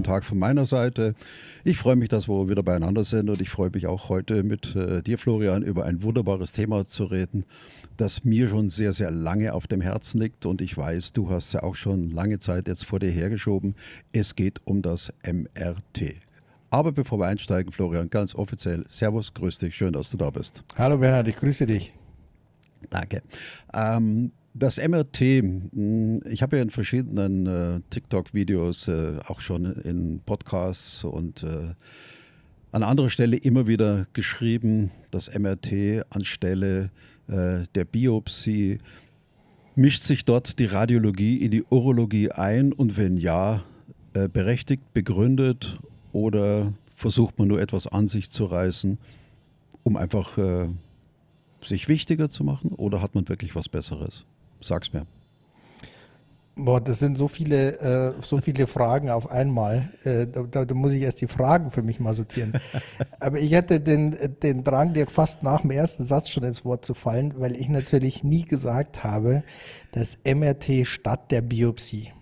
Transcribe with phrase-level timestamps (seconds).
[0.00, 1.14] Schönen Tag von meiner Seite.
[1.62, 4.74] Ich freue mich, dass wir wieder beieinander sind und ich freue mich auch heute mit
[4.74, 7.44] äh, dir, Florian, über ein wunderbares Thema zu reden,
[7.98, 11.52] das mir schon sehr, sehr lange auf dem Herzen liegt und ich weiß, du hast
[11.52, 13.74] ja auch schon lange Zeit jetzt vor dir hergeschoben.
[14.10, 16.14] Es geht um das MRT.
[16.70, 20.64] Aber bevor wir einsteigen, Florian, ganz offiziell, Servus, grüß dich, schön, dass du da bist.
[20.78, 21.92] Hallo Bernhard, ich grüße dich.
[22.88, 23.20] Danke.
[23.74, 30.20] Ähm, das MRT, hm, ich habe ja in verschiedenen äh, TikTok-Videos, äh, auch schon in
[30.24, 31.74] Podcasts und äh,
[32.72, 36.90] an anderer Stelle immer wieder geschrieben, das MRT anstelle
[37.28, 38.78] äh, der Biopsie.
[39.76, 43.62] Mischt sich dort die Radiologie in die Urologie ein und wenn ja,
[44.14, 45.78] äh, berechtigt, begründet
[46.12, 48.98] oder versucht man nur etwas an sich zu reißen,
[49.84, 50.68] um einfach äh,
[51.60, 54.26] sich wichtiger zu machen oder hat man wirklich was Besseres?
[54.60, 55.06] Sag's mir.
[56.56, 59.88] Boah, das sind so viele, äh, so viele Fragen auf einmal.
[60.04, 62.52] Äh, da, da, muss ich erst die Fragen für mich mal sortieren.
[63.20, 66.84] Aber ich hatte den, den Drang, dir fast nach dem ersten Satz schon ins Wort
[66.84, 69.42] zu fallen, weil ich natürlich nie gesagt habe,
[69.92, 72.12] dass MRT statt der Biopsie.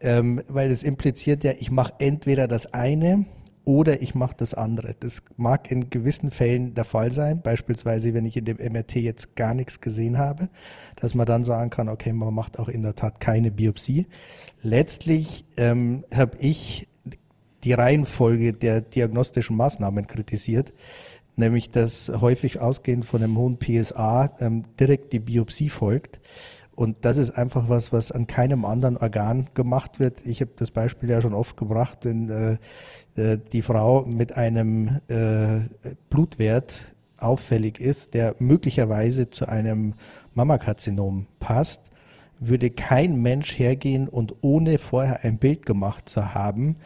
[0.00, 3.26] Ähm, weil es impliziert ja, ich mache entweder das eine
[3.70, 4.96] oder ich mache das andere.
[4.98, 9.36] Das mag in gewissen Fällen der Fall sein, beispielsweise wenn ich in dem MRT jetzt
[9.36, 10.48] gar nichts gesehen habe,
[10.96, 14.08] dass man dann sagen kann, okay, man macht auch in der Tat keine Biopsie.
[14.62, 16.88] Letztlich ähm, habe ich
[17.62, 20.72] die Reihenfolge der diagnostischen Maßnahmen kritisiert,
[21.36, 26.18] nämlich dass häufig ausgehend von einem hohen PSA ähm, direkt die Biopsie folgt.
[26.80, 30.24] Und das ist einfach was, was an keinem anderen Organ gemacht wird.
[30.24, 32.56] Ich habe das Beispiel ja schon oft gebracht, wenn äh,
[33.22, 35.60] äh, die Frau mit einem äh,
[36.08, 36.86] Blutwert
[37.18, 39.92] auffällig ist, der möglicherweise zu einem
[40.32, 41.82] Mammakarzinom passt,
[42.38, 46.76] würde kein Mensch hergehen und ohne vorher ein Bild gemacht zu haben,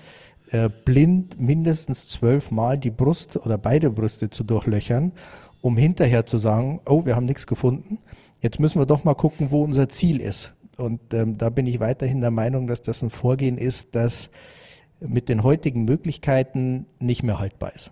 [0.48, 5.12] äh, blind mindestens zwölfmal die Brust oder beide Brüste zu durchlöchern,
[5.60, 8.00] um hinterher zu sagen, oh, wir haben nichts gefunden
[8.44, 10.52] Jetzt müssen wir doch mal gucken, wo unser Ziel ist.
[10.76, 14.28] Und ähm, da bin ich weiterhin der Meinung, dass das ein Vorgehen ist, das
[15.00, 17.90] mit den heutigen Möglichkeiten nicht mehr haltbar ist.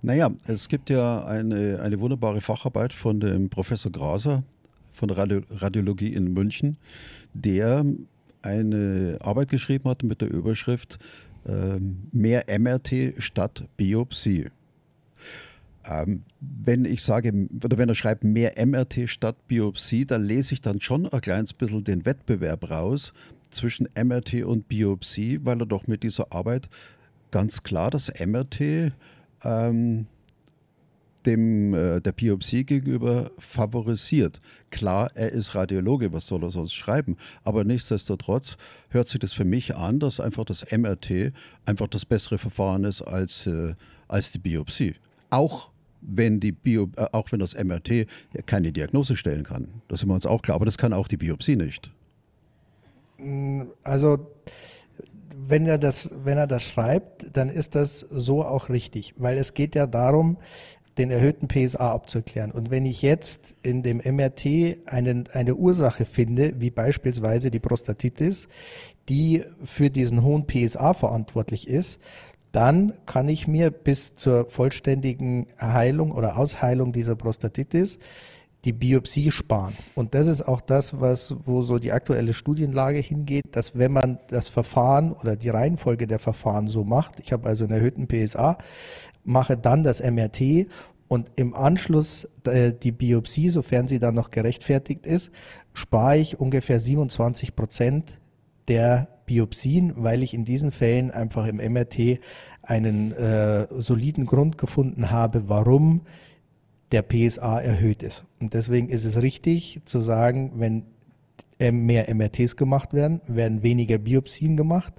[0.00, 4.44] Naja, es gibt ja eine, eine wunderbare Facharbeit von dem Professor Graser
[4.92, 6.78] von der Radio Radiologie in München,
[7.34, 7.84] der
[8.40, 10.98] eine Arbeit geschrieben hat mit der Überschrift
[11.46, 11.78] äh,
[12.12, 14.46] Mehr MRT statt Biopsie.
[15.88, 20.60] Ähm, wenn ich sage, oder wenn er schreibt mehr MRT statt Biopsie, dann lese ich
[20.60, 23.12] dann schon ein kleines bisschen den Wettbewerb raus
[23.50, 26.68] zwischen MRT und Biopsie, weil er doch mit dieser Arbeit
[27.30, 28.92] ganz klar das MRT
[29.44, 30.06] ähm,
[31.26, 34.40] dem, äh, der Biopsie gegenüber favorisiert.
[34.70, 37.16] Klar, er ist Radiologe, was soll er sonst schreiben?
[37.44, 38.56] Aber nichtsdestotrotz
[38.90, 41.32] hört sich das für mich an, dass einfach das MRT
[41.64, 43.74] einfach das bessere Verfahren ist als, äh,
[44.08, 44.94] als die Biopsie.
[45.30, 45.70] Auch
[46.06, 48.06] wenn die Bio, äh, auch wenn das MRT
[48.46, 49.68] keine Diagnose stellen kann.
[49.88, 51.90] Das sind wir uns auch klar, aber das kann auch die Biopsie nicht.
[53.18, 54.30] Mm, also
[55.48, 59.54] wenn er das, wenn er das schreibt, dann ist das so auch richtig, weil es
[59.54, 60.38] geht ja darum,
[60.98, 62.50] den erhöhten PSA abzuklären.
[62.50, 68.48] Und wenn ich jetzt in dem MRT einen, eine Ursache finde, wie beispielsweise die Prostatitis,
[69.08, 72.00] die für diesen hohen PSA verantwortlich ist,
[72.56, 77.98] dann kann ich mir bis zur vollständigen Heilung oder Ausheilung dieser Prostatitis
[78.64, 79.74] die Biopsie sparen.
[79.94, 84.18] Und das ist auch das, was, wo so die aktuelle Studienlage hingeht, dass wenn man
[84.28, 88.56] das Verfahren oder die Reihenfolge der Verfahren so macht, ich habe also einen erhöhten PSA,
[89.22, 90.66] mache dann das MRT
[91.08, 95.30] und im Anschluss äh, die Biopsie, sofern sie dann noch gerechtfertigt ist,
[95.74, 98.14] spare ich ungefähr 27 Prozent
[98.66, 102.20] der Biopsien, weil ich in diesen Fällen einfach im MRT
[102.62, 106.02] einen äh, soliden Grund gefunden habe, warum
[106.92, 108.24] der PSA erhöht ist.
[108.40, 110.84] Und deswegen ist es richtig zu sagen, wenn
[111.58, 114.92] mehr MRTs gemacht werden, werden weniger Biopsien gemacht,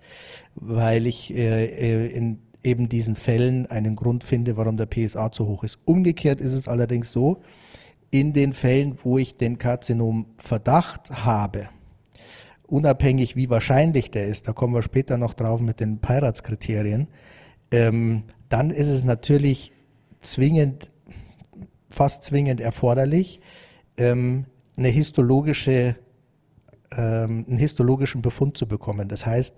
[0.55, 5.47] weil ich äh, äh, in eben diesen Fällen einen Grund finde, warum der PSA zu
[5.47, 5.77] hoch ist.
[5.85, 7.41] Umgekehrt ist es allerdings so,
[8.09, 11.69] in den Fällen, wo ich den Karzinom Verdacht habe,
[12.67, 17.07] unabhängig wie wahrscheinlich der ist, da kommen wir später noch drauf mit den Peiratskriterien,
[17.71, 19.71] ähm, dann ist es natürlich
[20.21, 20.91] zwingend,
[21.89, 23.39] fast zwingend erforderlich,
[23.97, 24.45] ähm,
[24.77, 25.95] eine histologische,
[26.91, 29.07] ähm, einen histologischen Befund zu bekommen.
[29.07, 29.55] Das heißt,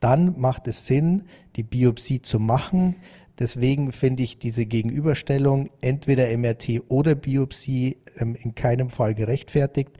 [0.00, 1.24] dann macht es Sinn,
[1.54, 2.96] die Biopsie zu machen.
[3.38, 9.98] Deswegen finde ich diese Gegenüberstellung entweder MRT oder Biopsie ähm, in keinem Fall gerechtfertigt,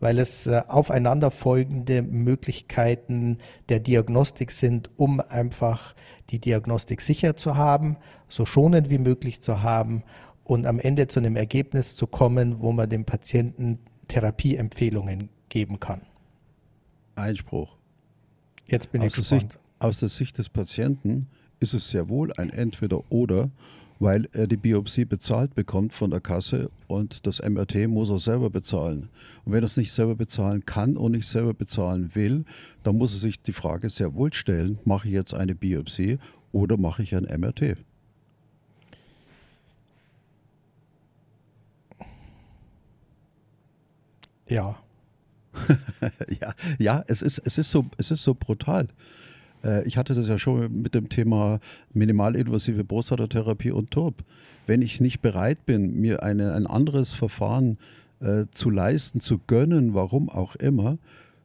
[0.00, 3.38] weil es äh, aufeinanderfolgende Möglichkeiten
[3.68, 5.94] der Diagnostik sind, um einfach
[6.30, 7.96] die Diagnostik sicher zu haben,
[8.28, 10.02] so schonend wie möglich zu haben
[10.44, 16.02] und am Ende zu einem Ergebnis zu kommen, wo man dem Patienten Therapieempfehlungen geben kann.
[17.14, 17.76] Einspruch.
[18.66, 19.42] Jetzt bin aus ich gespannt.
[19.42, 21.28] Sicht, aus der Sicht des Patienten
[21.60, 23.50] ist es sehr wohl ein Entweder-Oder,
[24.00, 28.48] weil er die Biopsie bezahlt bekommt von der Kasse und das MRT muss er selber
[28.48, 29.10] bezahlen.
[29.44, 32.46] Und wenn er es nicht selber bezahlen kann und nicht selber bezahlen will,
[32.82, 36.18] dann muss er sich die Frage sehr wohl stellen, mache ich jetzt eine Biopsie
[36.50, 37.76] oder mache ich ein MRT?
[44.48, 44.78] Ja.
[46.40, 48.88] ja, ja es, ist, es, ist so, es ist so brutal.
[49.64, 51.60] Äh, ich hatte das ja schon mit dem Thema
[51.92, 54.22] minimalinvasive Prostatatherapie und TURB.
[54.66, 57.78] Wenn ich nicht bereit bin, mir eine, ein anderes Verfahren
[58.20, 60.98] äh, zu leisten, zu gönnen, warum auch immer,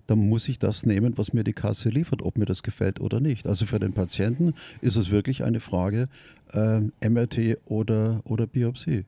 [0.08, 3.20] dann muss ich das nehmen, was mir die Kasse liefert, ob mir das gefällt oder
[3.20, 3.48] nicht.
[3.48, 6.10] Also für den Patienten ist es wirklich eine Frage
[6.54, 9.06] äh, MRT oder, oder Biopsie.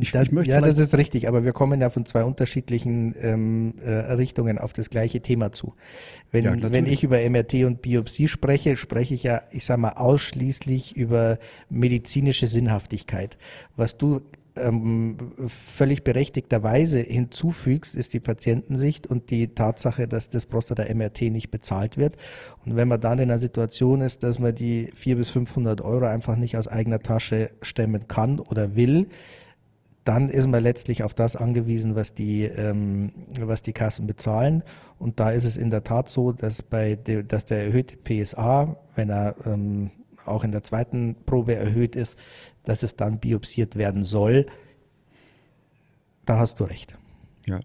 [0.00, 3.74] Ich, das, ich ja, das ist richtig, aber wir kommen ja von zwei unterschiedlichen ähm,
[3.80, 5.74] äh, Richtungen auf das gleiche Thema zu.
[6.30, 9.92] Wenn, ja, wenn ich über MRT und Biopsie spreche, spreche ich ja, ich sage mal,
[9.92, 11.38] ausschließlich über
[11.70, 13.38] medizinische Sinnhaftigkeit.
[13.76, 14.20] Was du
[14.58, 21.96] ähm, völlig berechtigterweise hinzufügst, ist die Patientensicht und die Tatsache, dass das Prostata-MRT nicht bezahlt
[21.96, 22.16] wird.
[22.66, 26.04] Und wenn man dann in einer Situation ist, dass man die 400 bis 500 Euro
[26.04, 29.08] einfach nicht aus eigener Tasche stemmen kann oder will,
[30.08, 34.62] dann ist man letztlich auf das angewiesen, was die, ähm, was die Kassen bezahlen.
[34.98, 38.78] Und da ist es in der Tat so, dass, bei de, dass der erhöhte PSA,
[38.94, 39.90] wenn er ähm,
[40.24, 42.18] auch in der zweiten Probe erhöht ist,
[42.64, 44.46] dass es dann biopsiert werden soll.
[46.24, 46.96] Da hast du recht.
[47.46, 47.60] Ja.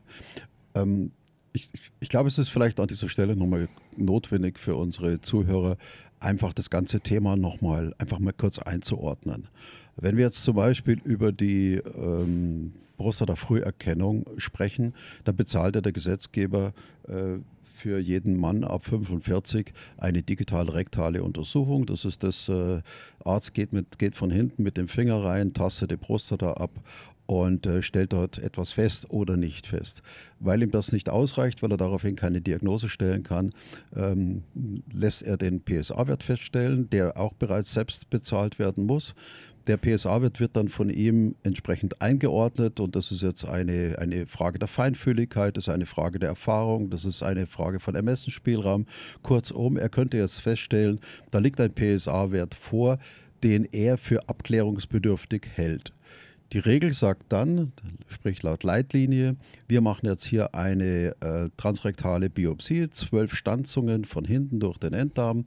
[0.76, 1.14] Ähm,
[1.54, 1.70] ich,
[2.02, 5.78] ich, glaube, es ist vielleicht an dieser Stelle nochmal notwendig für unsere Zuhörer,
[6.20, 9.48] einfach das ganze Thema nochmal einfach mal kurz einzuordnen.
[9.96, 14.94] Wenn wir jetzt zum Beispiel über die ähm, Prostata-Früherkennung sprechen,
[15.24, 16.74] dann bezahlt der Gesetzgeber
[17.08, 17.40] äh,
[17.74, 21.86] für jeden Mann ab 45 eine digital-rektale Untersuchung.
[21.86, 22.82] Das ist das, äh,
[23.26, 26.72] Arzt geht, mit, geht von hinten mit dem Finger rein, tastet die Prostata ab
[27.26, 30.02] und äh, stellt dort etwas fest oder nicht fest.
[30.40, 33.54] Weil ihm das nicht ausreicht, weil er daraufhin keine Diagnose stellen kann,
[33.96, 34.44] ähm,
[34.92, 39.16] lässt er den PSA-Wert feststellen, der auch bereits selbst bezahlt werden muss.
[39.68, 44.60] Der PSA-Wert wird dann von ihm entsprechend eingeordnet und das ist jetzt eine, eine Frage
[44.60, 48.86] der Feinfühligkeit, das ist eine Frage der Erfahrung, das ist eine Frage von Ermessensspielraum.
[49.22, 51.00] Kurzum, er könnte jetzt feststellen,
[51.32, 53.00] da liegt ein PSA-Wert vor,
[53.42, 55.94] den er für abklärungsbedürftig hält.
[56.52, 57.72] Die Regel sagt dann,
[58.10, 59.38] sprich laut Leitlinie,
[59.68, 65.46] wir machen jetzt hier eine äh, transrektale Biopsie, zwölf Stanzungen von hinten durch den Enddarm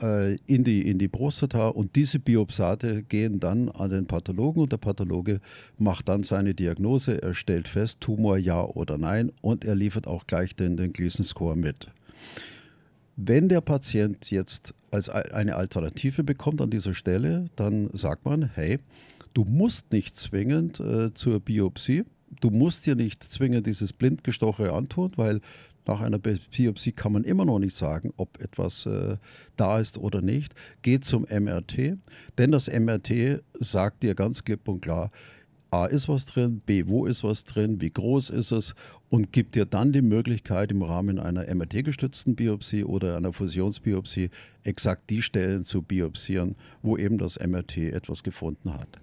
[0.00, 4.72] äh, in, die, in die Prostata und diese Biopsate gehen dann an den Pathologen und
[4.72, 5.40] der Pathologe
[5.78, 10.26] macht dann seine Diagnose, er stellt fest, Tumor ja oder nein und er liefert auch
[10.26, 11.88] gleich den, den Gleason Score mit.
[13.16, 18.78] Wenn der Patient jetzt als eine Alternative bekommt an dieser Stelle, dann sagt man, hey,
[19.34, 22.04] du musst nicht zwingend äh, zur Biopsie,
[22.40, 25.40] du musst dir nicht zwingend dieses Blindgestoche antun, weil
[25.88, 29.16] nach einer Biopsie kann man immer noch nicht sagen, ob etwas äh,
[29.56, 30.54] da ist oder nicht.
[30.82, 31.96] Geht zum MRT,
[32.36, 35.10] denn das MRT sagt dir ganz klipp und klar,
[35.70, 38.74] A ist was drin, B, wo ist was drin, wie groß ist es
[39.10, 44.30] und gibt dir dann die Möglichkeit im Rahmen einer MRT-gestützten Biopsie oder einer Fusionsbiopsie
[44.64, 48.98] exakt die Stellen zu biopsieren, wo eben das MRT etwas gefunden hat.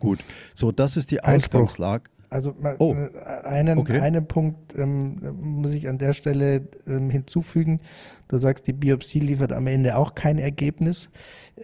[0.00, 0.18] Gut,
[0.54, 2.10] so das ist die Ausgangslage.
[2.34, 2.94] Also oh.
[2.94, 4.00] Äh, einen, okay.
[4.00, 7.80] einen Punkt ähm, muss ich an der Stelle ähm, hinzufügen.
[8.26, 11.10] Du sagst, die Biopsie liefert am Ende auch kein Ergebnis,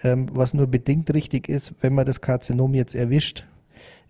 [0.05, 3.47] ähm, was nur bedingt richtig ist, wenn man das Karzinom jetzt erwischt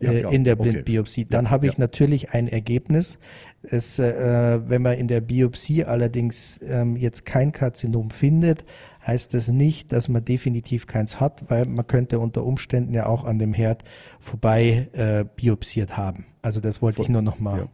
[0.00, 1.24] äh, ja, in der Blindbiopsie.
[1.24, 1.80] Dann ja, habe ich ja.
[1.80, 3.16] natürlich ein Ergebnis.
[3.62, 8.66] Es, äh, wenn man in der Biopsie allerdings ähm, jetzt kein Karzinom findet,
[9.06, 13.24] heißt das nicht, dass man definitiv keins hat, weil man könnte unter Umständen ja auch
[13.24, 13.84] an dem Herd
[14.18, 16.26] vorbei äh, biopsiert haben.
[16.42, 17.68] Also das wollte Voll, ich nur noch mal.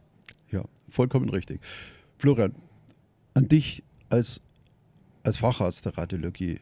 [0.51, 1.61] Ja, ja, vollkommen richtig.
[2.17, 2.55] Florian,
[3.33, 4.41] an dich als,
[5.23, 6.59] als Facharzt der Radiologie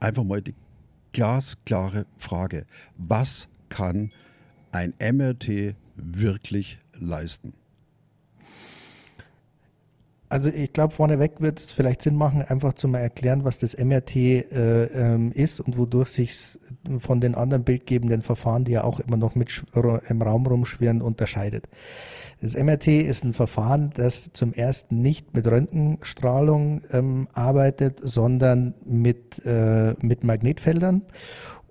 [0.00, 0.54] einfach mal die
[1.12, 2.66] Glasklare Frage.
[2.96, 4.10] Was kann
[4.72, 7.52] ein MRT wirklich leisten?
[10.30, 13.76] Also ich glaube, vorneweg wird es vielleicht Sinn machen, einfach zu mal erklären, was das
[13.76, 16.56] MRT äh, ähm, ist und wodurch sich
[17.00, 21.66] von den anderen bildgebenden Verfahren, die ja auch immer noch mit im Raum rumschwirren, unterscheidet.
[22.40, 29.44] Das MRT ist ein Verfahren, das zum ersten nicht mit Röntgenstrahlung ähm, arbeitet, sondern mit,
[29.44, 31.02] äh, mit Magnetfeldern.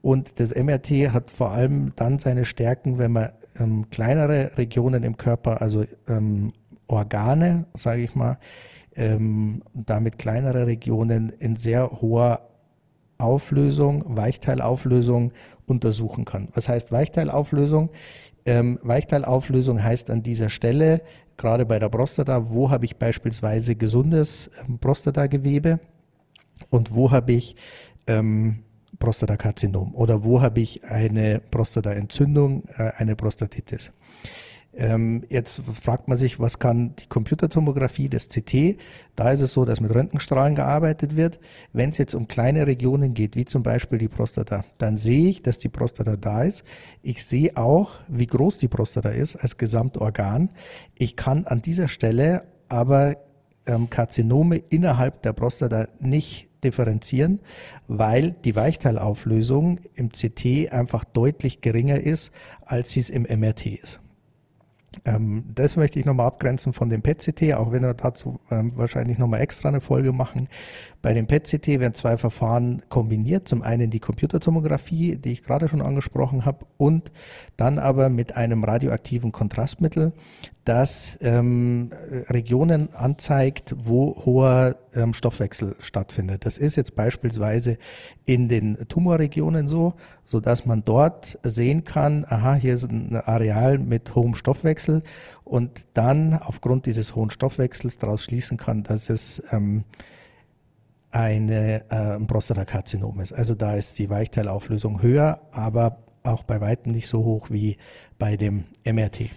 [0.02, 5.16] Und das MRT hat vor allem dann seine Stärken, wenn man ähm, kleinere Regionen im
[5.16, 6.52] Körper, also ähm,
[6.90, 8.38] Organe, sage ich mal,
[8.96, 12.50] ähm, damit kleinere Regionen in sehr hoher
[13.18, 15.32] Auflösung, Weichteilauflösung
[15.66, 16.50] untersuchen kann.
[16.54, 17.90] Was heißt Weichteilauflösung?
[18.46, 21.02] Ähm, Weichteilauflösung heißt an dieser Stelle,
[21.38, 25.80] gerade bei der Prostata, wo habe ich beispielsweise gesundes ähm, Prostatagewebe
[26.70, 27.56] und wo habe ich
[28.08, 28.64] ähm,
[29.00, 33.92] Prostatakarzinom oder wo habe ich eine Prostataentzündung, äh, eine Prostatitis.
[34.76, 38.78] Ähm, jetzt fragt man sich, was kann die Computertomographie, das CT?
[39.16, 41.40] Da ist es so, dass mit Röntgenstrahlen gearbeitet wird.
[41.74, 45.42] Wenn es jetzt um kleine Regionen geht, wie zum Beispiel die Prostata, dann sehe ich,
[45.42, 46.64] dass die Prostata da ist.
[47.02, 50.52] Ich sehe auch, wie groß die Prostata ist als Gesamtorgan.
[50.98, 53.18] Ich kann an dieser Stelle aber
[53.66, 57.40] ähm, Karzinome innerhalb der Prostata nicht differenzieren,
[57.88, 64.00] weil die Weichteilauflösung im CT einfach deutlich geringer ist, als sie es im MRT ist.
[65.06, 69.18] Ähm, das möchte ich nochmal abgrenzen von dem PET-CT, auch wenn wir dazu ähm, wahrscheinlich
[69.18, 70.48] nochmal extra eine Folge machen.
[71.02, 73.48] Bei dem PET-CT werden zwei Verfahren kombiniert.
[73.48, 77.12] Zum einen die Computertomographie, die ich gerade schon angesprochen habe, und
[77.58, 80.14] dann aber mit einem radioaktiven Kontrastmittel,
[80.70, 81.90] das ähm,
[82.30, 86.46] Regionen anzeigt, wo hoher ähm, Stoffwechsel stattfindet.
[86.46, 87.80] Das ist jetzt beispielsweise
[88.26, 89.96] in den Tumorregionen so,
[90.26, 95.02] so dass man dort sehen kann, aha, hier ist ein Areal mit hohem Stoffwechsel
[95.44, 99.86] und dann aufgrund dieses hohen Stoffwechsels daraus schließen kann, dass es ähm,
[101.10, 103.34] eine, äh, ein Prostatakarzinom ist.
[103.34, 107.78] Also da ist die Weichteilauflösung höher, aber auch bei weitem nicht so hoch wie
[108.20, 109.32] bei dem MRT.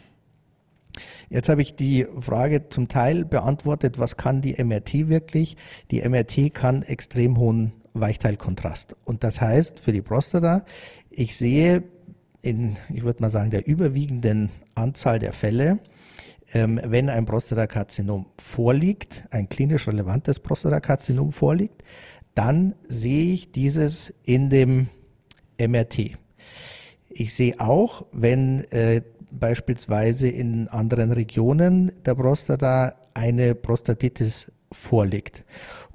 [1.31, 5.57] Jetzt habe ich die Frage zum Teil beantwortet, was kann die MRT wirklich?
[5.91, 8.97] Die MRT kann extrem hohen Weichteilkontrast.
[9.05, 10.65] Und das heißt für die Prostata,
[11.11, 11.85] ich sehe
[12.41, 15.79] in, ich würde mal sagen, der überwiegenden Anzahl der Fälle,
[16.53, 21.83] ähm, wenn ein Prostatakarzinom vorliegt, ein klinisch relevantes Prostatakarzinom vorliegt,
[22.35, 24.89] dann sehe ich dieses in dem
[25.59, 26.19] MRT.
[27.09, 29.03] Ich sehe auch, wenn äh,
[29.39, 35.45] beispielsweise in anderen Regionen der Prostata eine Prostatitis vorliegt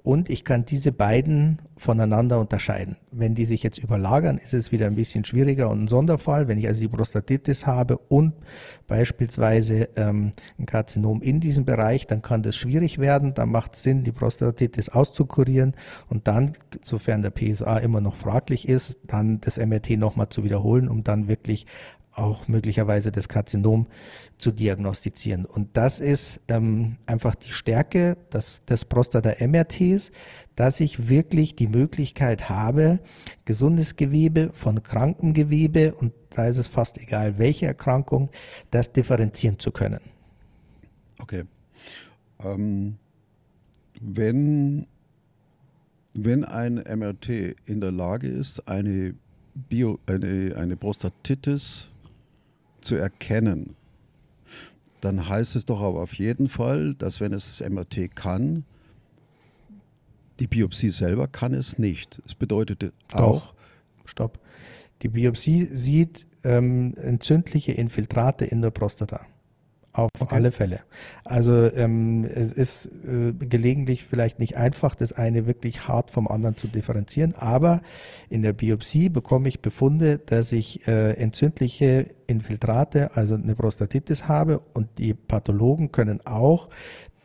[0.08, 2.96] und ich kann diese beiden voneinander unterscheiden.
[3.12, 6.48] Wenn die sich jetzt überlagern, ist es wieder ein bisschen schwieriger und ein Sonderfall.
[6.48, 8.32] Wenn ich also die Prostatitis habe und
[8.88, 13.34] beispielsweise ähm, ein Karzinom in diesem Bereich, dann kann das schwierig werden.
[13.34, 15.74] Dann macht es Sinn, die Prostatitis auszukurieren
[16.08, 16.54] und dann,
[16.84, 21.28] sofern der PSA immer noch fraglich ist, dann das MRT nochmal zu wiederholen, um dann
[21.28, 21.66] wirklich
[22.18, 23.88] auch möglicherweise das Karzinom
[24.38, 25.46] zu diagnostizieren.
[25.46, 30.12] Und das ist ähm, einfach die Stärke des, des Prostata-MRTs,
[30.56, 33.00] dass ich wirklich die Möglichkeit habe,
[33.46, 38.30] gesundes Gewebe von krankem Gewebe, und da ist es fast egal, welche Erkrankung,
[38.72, 40.02] das differenzieren zu können.
[41.20, 41.44] Okay.
[42.44, 42.98] Ähm,
[44.02, 44.88] wenn,
[46.14, 47.30] wenn ein MRT
[47.66, 49.16] in der Lage ist, eine,
[49.70, 51.90] Bio, eine, eine Prostatitis
[52.88, 53.76] zu erkennen,
[55.02, 58.66] dann heißt es doch aber auf jeden Fall, dass wenn es das MRT kann,
[60.40, 62.22] die Biopsie selber kann es nicht.
[62.26, 63.54] Es bedeutet auch.
[64.06, 64.40] Stopp.
[65.02, 69.26] Die Biopsie sieht ähm, entzündliche Infiltrate in der Prostata.
[69.98, 70.36] Auf okay.
[70.36, 70.82] alle Fälle.
[71.26, 76.56] Also ähm, es ist äh, gelegentlich vielleicht nicht einfach, das eine wirklich hart vom anderen
[76.56, 77.82] zu differenzieren, aber
[78.30, 84.62] in der Biopsie bekomme ich Befunde, dass ich äh, entzündliche Infiltrate, also eine Prostatitis habe
[84.76, 86.70] und die Pathologen können auch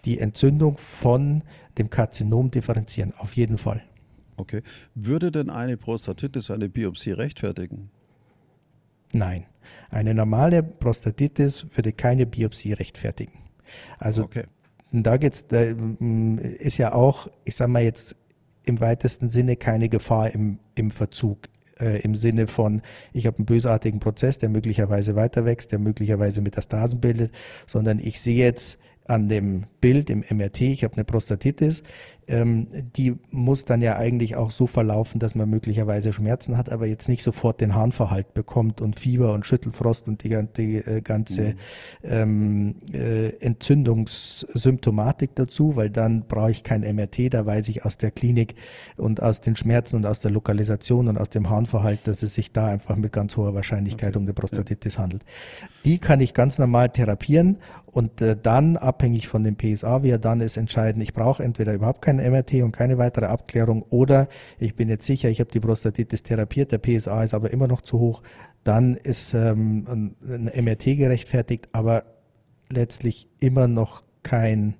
[0.06, 1.42] die Entzündung von
[1.76, 3.82] dem Karzinom differenzieren, auf jeden Fall.
[4.38, 4.62] Okay.
[4.94, 7.90] Würde denn eine Prostatitis eine Biopsie rechtfertigen?
[9.12, 9.44] Nein.
[9.90, 13.38] Eine normale Prostatitis würde keine Biopsie rechtfertigen.
[13.98, 14.44] Also okay.
[14.92, 18.16] da geht's, da mm, ist ja auch, ich sage mal jetzt
[18.64, 21.48] im weitesten Sinne keine Gefahr im, im Verzug.
[21.80, 22.82] Äh, Im Sinne von,
[23.14, 27.32] ich habe einen bösartigen Prozess, der möglicherweise weiter wächst, der möglicherweise Metastasen bildet,
[27.66, 31.82] sondern ich sehe jetzt an dem Bild im MRT, ich habe eine Prostatitis,
[32.28, 36.86] ähm, die muss dann ja eigentlich auch so verlaufen, dass man möglicherweise Schmerzen hat, aber
[36.86, 41.42] jetzt nicht sofort den Harnverhalt bekommt und Fieber und Schüttelfrost und die, die äh, ganze
[41.42, 41.56] mhm.
[42.04, 48.12] ähm, äh, Entzündungssymptomatik dazu, weil dann brauche ich kein MRT, da weiß ich aus der
[48.12, 48.54] Klinik
[48.96, 52.52] und aus den Schmerzen und aus der Lokalisation und aus dem Harnverhalt, dass es sich
[52.52, 54.18] da einfach mit ganz hoher Wahrscheinlichkeit okay.
[54.18, 55.00] um eine Prostatitis ja.
[55.00, 55.24] handelt.
[55.84, 60.18] Die kann ich ganz normal therapieren und äh, dann, abhängig von dem PSA, wie er
[60.18, 64.74] dann ist, entscheiden, ich brauche entweder überhaupt kein MRT und keine weitere Abklärung oder ich
[64.74, 67.98] bin jetzt sicher, ich habe die Prostatitis therapiert, der PSA ist aber immer noch zu
[67.98, 68.22] hoch,
[68.64, 72.04] dann ist ähm, ein, ein MRT gerechtfertigt, aber
[72.68, 74.74] letztlich immer noch kein,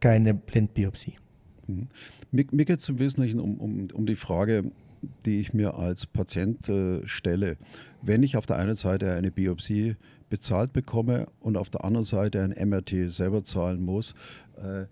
[0.00, 1.14] keine Blindbiopsie.
[1.68, 1.86] Mhm.
[2.32, 4.72] Mir, mir geht es im Wesentlichen um, um, um die Frage,
[5.24, 7.56] die ich mir als Patient äh, stelle.
[8.02, 9.96] Wenn ich auf der einen Seite eine Biopsie
[10.30, 14.14] bezahlt bekomme und auf der anderen Seite ein MRT selber zahlen muss,
[14.56, 14.86] äh,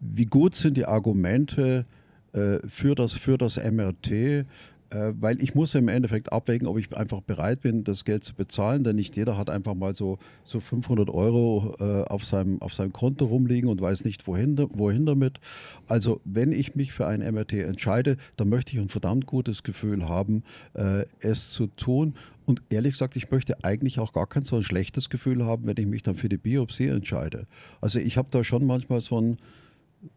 [0.00, 1.86] wie gut sind die Argumente
[2.32, 4.44] äh, für, das, für das MRT?
[4.92, 8.34] Äh, weil ich muss im Endeffekt abwägen, ob ich einfach bereit bin, das Geld zu
[8.34, 12.74] bezahlen, denn nicht jeder hat einfach mal so, so 500 Euro äh, auf, seinem, auf
[12.74, 15.40] seinem Konto rumliegen und weiß nicht, wohin, wohin damit.
[15.88, 20.08] Also wenn ich mich für ein MRT entscheide, dann möchte ich ein verdammt gutes Gefühl
[20.08, 20.42] haben,
[20.74, 22.14] äh, es zu tun.
[22.44, 25.76] Und ehrlich gesagt, ich möchte eigentlich auch gar kein so ein schlechtes Gefühl haben, wenn
[25.78, 27.46] ich mich dann für die Biopsie entscheide.
[27.80, 29.38] Also ich habe da schon manchmal so ein,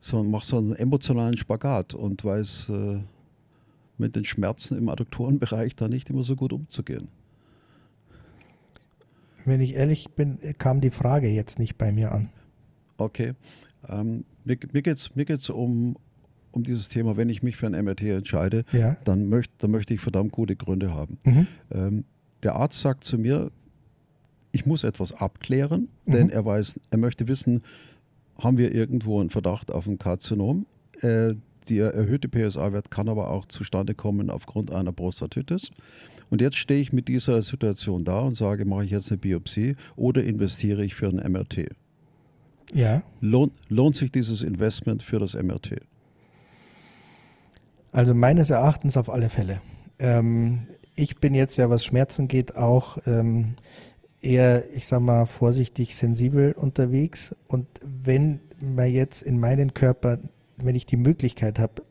[0.02, 3.00] so, mache so einen emotionalen Spagat und weiß, äh,
[3.98, 7.08] mit den Schmerzen im Adduktorenbereich da nicht immer so gut umzugehen.
[9.46, 12.30] Wenn ich ehrlich bin, kam die Frage jetzt nicht bei mir an.
[12.98, 13.34] Okay.
[13.88, 15.98] Ähm, mir mir geht es mir geht's um,
[16.52, 18.98] um dieses Thema, wenn ich mich für ein MRT entscheide, ja.
[19.04, 21.18] dann, möcht, dann möchte ich verdammt gute Gründe haben.
[21.24, 21.48] Mhm.
[21.72, 22.04] Ähm,
[22.44, 23.52] der Arzt sagt zu mir,
[24.52, 26.34] ich muss etwas abklären, denn mhm.
[26.34, 27.62] er weiß, er möchte wissen,
[28.38, 30.66] haben wir irgendwo einen Verdacht auf ein Karzinom?
[31.02, 35.72] Äh, der erhöhte PSA-Wert kann aber auch zustande kommen aufgrund einer Prostatitis.
[36.30, 39.76] Und jetzt stehe ich mit dieser Situation da und sage, mache ich jetzt eine Biopsie
[39.96, 41.70] oder investiere ich für ein MRT?
[42.74, 43.04] Ja.
[43.22, 45.82] Lohnt, lohnt sich dieses Investment für das MRT?
[47.92, 49.62] Also meines Erachtens auf alle Fälle.
[50.00, 53.56] Ähm, ich bin jetzt ja, was Schmerzen geht, auch ähm,
[54.22, 57.36] eher, ich sag mal, vorsichtig sensibel unterwegs.
[57.48, 60.20] Und wenn man jetzt in meinen Körper
[60.58, 61.84] wenn ich die Möglichkeit habe,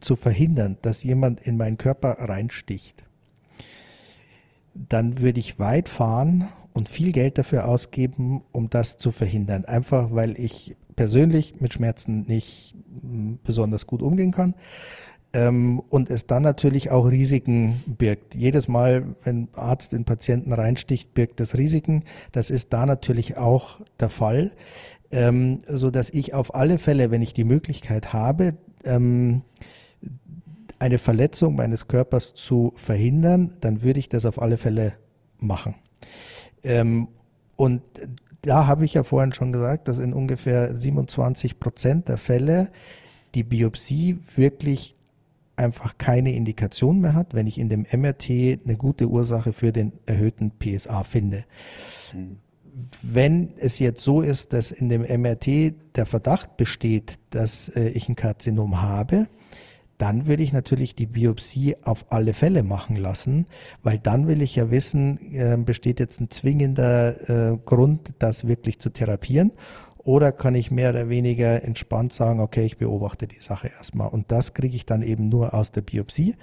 [0.00, 3.04] zu verhindern, dass jemand in meinen Körper reinsticht,
[4.74, 9.64] dann würde ich weit fahren und viel Geld dafür ausgeben, um das zu verhindern.
[9.64, 14.54] Einfach weil ich persönlich mit Schmerzen nicht hm, besonders gut umgehen kann.
[15.32, 18.34] Ähm, und es dann natürlich auch Risiken birgt.
[18.34, 22.02] Jedes Mal, wenn Arzt in Patienten reinsticht, birgt das Risiken.
[22.32, 24.50] Das ist da natürlich auch der Fall
[25.10, 29.42] ähm, so dass ich auf alle Fälle, wenn ich die Möglichkeit habe, ähm,
[30.78, 34.94] eine Verletzung meines Körpers zu verhindern, dann würde ich das auf alle Fälle
[35.38, 35.74] machen.
[36.62, 37.08] Ähm,
[37.56, 37.82] und
[38.42, 42.70] da habe ich ja vorhin schon gesagt, dass in ungefähr 27 Prozent der Fälle
[43.34, 44.96] die Biopsie wirklich
[45.56, 48.30] einfach keine Indikation mehr hat, wenn ich in dem MRT
[48.64, 51.44] eine gute Ursache für den erhöhten PSA finde.
[53.02, 58.08] Wenn es jetzt so ist, dass in dem MRT der Verdacht besteht, dass äh, ich
[58.08, 59.26] ein Karzinom habe,
[60.00, 63.46] dann würde ich natürlich die Biopsie auf alle Fälle machen lassen,
[63.82, 68.78] weil dann will ich ja wissen, äh, besteht jetzt ein zwingender äh, Grund, das wirklich
[68.78, 69.52] zu therapieren.
[69.98, 74.08] Oder kann ich mehr oder weniger entspannt sagen, okay, ich beobachte die Sache erstmal.
[74.08, 76.36] Und das kriege ich dann eben nur aus der Biopsie.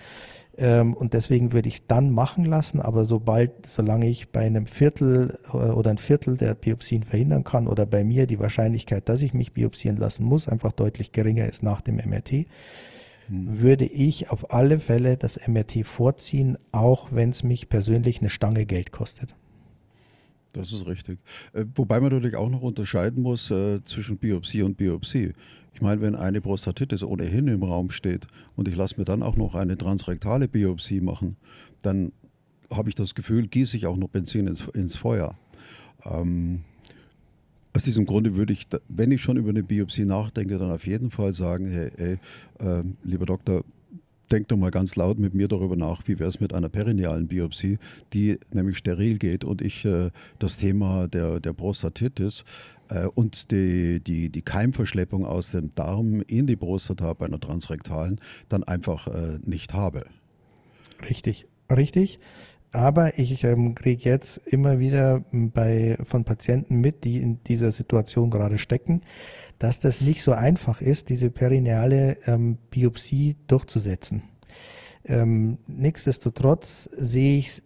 [0.58, 4.66] Ähm, und deswegen würde ich es dann machen lassen, aber sobald, solange ich bei einem
[4.66, 9.22] Viertel äh, oder ein Viertel der Biopsien verhindern kann oder bei mir die Wahrscheinlichkeit, dass
[9.22, 12.46] ich mich biopsieren lassen muss, einfach deutlich geringer ist nach dem MRT, hm.
[13.28, 18.66] würde ich auf alle Fälle das MRT vorziehen, auch wenn es mich persönlich eine Stange
[18.66, 19.36] Geld kostet.
[20.54, 21.20] Das ist richtig.
[21.54, 25.34] Äh, wobei man natürlich auch noch unterscheiden muss äh, zwischen Biopsie und Biopsie.
[25.78, 29.36] Ich meine, wenn eine Prostatitis ohnehin im Raum steht und ich lasse mir dann auch
[29.36, 31.36] noch eine transrektale Biopsie machen,
[31.84, 32.14] dann
[32.74, 35.36] habe ich das Gefühl, gieße ich auch noch Benzin ins, ins Feuer.
[36.04, 36.62] Ähm,
[37.76, 41.12] aus diesem Grunde würde ich, wenn ich schon über eine Biopsie nachdenke, dann auf jeden
[41.12, 42.18] Fall sagen, hey, hey
[42.58, 43.64] äh, lieber Doktor,
[44.32, 47.28] denk doch mal ganz laut mit mir darüber nach, wie wäre es mit einer perinealen
[47.28, 47.80] Biopsie,
[48.14, 52.44] die nämlich steril geht und ich äh, das Thema der, der Prostatitis
[52.90, 58.20] äh, und die, die, die Keimverschleppung aus dem Darm in die Prostata bei einer transrektalen
[58.50, 60.06] dann einfach äh, nicht habe.
[61.08, 62.20] Richtig, richtig.
[62.72, 68.30] Aber ich ähm, kriege jetzt immer wieder bei, von Patienten mit, die in dieser Situation
[68.30, 69.02] gerade stecken,
[69.60, 74.24] dass das nicht so einfach ist, diese perineale ähm, Biopsie durchzusetzen.
[75.06, 77.62] Ähm, nichtsdestotrotz sehe ich es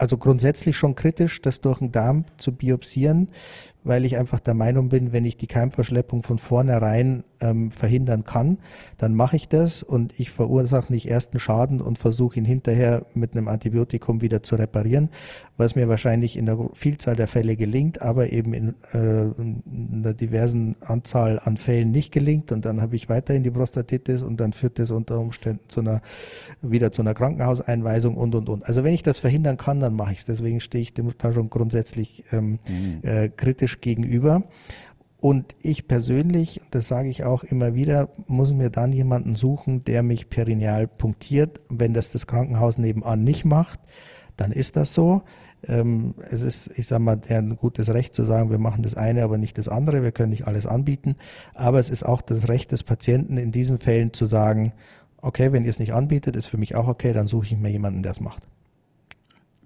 [0.00, 3.28] also grundsätzlich schon kritisch, das durch den Darm zu biopsieren,
[3.84, 8.58] weil ich einfach der Meinung bin, wenn ich die Keimverschleppung von vornherein ähm, verhindern kann,
[8.98, 13.32] dann mache ich das und ich verursache nicht ersten Schaden und versuche ihn hinterher mit
[13.32, 15.10] einem Antibiotikum wieder zu reparieren,
[15.56, 19.62] was mir wahrscheinlich in der Vielzahl der Fälle gelingt, aber eben in, äh, in
[19.94, 24.40] einer diversen Anzahl an Fällen nicht gelingt und dann habe ich weiterhin die Prostatitis und
[24.40, 26.02] dann führt das unter Umständen zu einer,
[26.60, 28.66] wieder zu einer Krankenhauseinweisung und und und.
[28.66, 30.24] Also wenn ich das verhindern kann, dann mache ich es.
[30.24, 32.98] Deswegen stehe ich dem da schon grundsätzlich ähm, mhm.
[33.02, 34.44] äh, kritisch gegenüber.
[35.20, 40.02] Und ich persönlich, das sage ich auch immer wieder, muss mir dann jemanden suchen, der
[40.02, 41.60] mich perineal punktiert.
[41.68, 43.80] Wenn das das Krankenhaus nebenan nicht macht,
[44.38, 45.22] dann ist das so.
[45.68, 49.22] Ähm, es ist, ich sage mal, ein gutes Recht zu sagen, wir machen das eine,
[49.22, 50.02] aber nicht das andere.
[50.02, 51.16] Wir können nicht alles anbieten.
[51.52, 54.72] Aber es ist auch das Recht des Patienten in diesen Fällen zu sagen,
[55.20, 57.70] okay, wenn ihr es nicht anbietet, ist für mich auch okay, dann suche ich mir
[57.70, 58.42] jemanden, der es macht.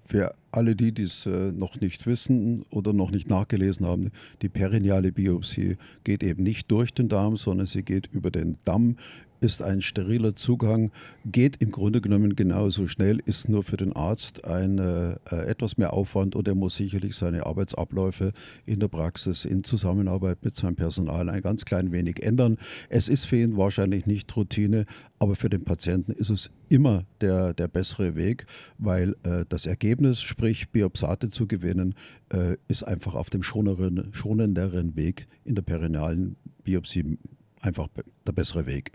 [0.07, 4.49] Für alle die, die es äh, noch nicht wissen oder noch nicht nachgelesen haben, die
[4.49, 8.97] perineale Biopsie geht eben nicht durch den Darm, sondern sie geht über den Damm,
[9.45, 10.91] ist ein steriler Zugang,
[11.23, 15.93] geht im Grunde genommen genauso schnell, ist nur für den Arzt ein äh, etwas mehr
[15.93, 18.33] Aufwand und er muss sicherlich seine Arbeitsabläufe
[18.65, 22.57] in der Praxis in Zusammenarbeit mit seinem Personal ein ganz klein wenig ändern.
[22.89, 24.87] Es ist für ihn wahrscheinlich nicht Routine,
[25.19, 28.47] aber für den Patienten ist es immer der, der bessere Weg,
[28.79, 31.93] weil äh, das Ergebnis, sprich Biopsate zu gewinnen,
[32.33, 37.19] äh, ist einfach auf dem schonenderen Weg in der perinealen Biopsie
[37.61, 37.89] einfach
[38.25, 38.91] der bessere Weg.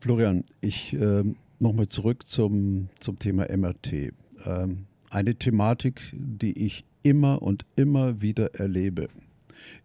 [0.00, 1.24] Florian, ich äh,
[1.58, 4.12] nochmal zurück zum, zum Thema MRT.
[4.44, 9.08] Ähm, eine Thematik, die ich immer und immer wieder erlebe,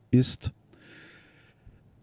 [0.10, 0.52] ist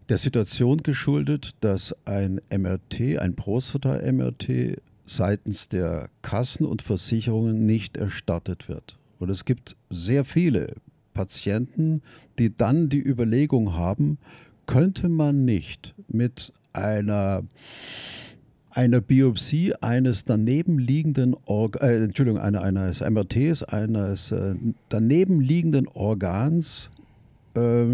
[0.08, 8.68] der Situation geschuldet, dass ein MRT, ein Prostata-MRT seitens der Kassen und Versicherungen nicht erstattet
[8.68, 8.98] wird.
[9.18, 10.74] Und es gibt sehr viele
[11.12, 12.02] Patienten,
[12.38, 14.18] die dann die Überlegung haben,
[14.66, 17.42] könnte man nicht mit einer
[18.70, 24.54] einer Biopsie eines daneben liegenden Org äh, Entschuldigung, einer, eines MRTs, eines äh,
[24.88, 25.40] daneben
[25.88, 26.90] Organs
[27.54, 27.86] äh,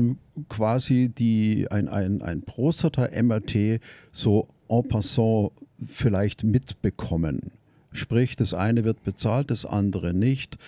[0.49, 3.81] quasi die, ein, ein, ein Prostata-MRT
[4.13, 5.53] so en passant
[5.87, 7.53] vielleicht mitbekommen.
[7.93, 10.59] Sprich, das eine wird bezahlt, das andere nicht.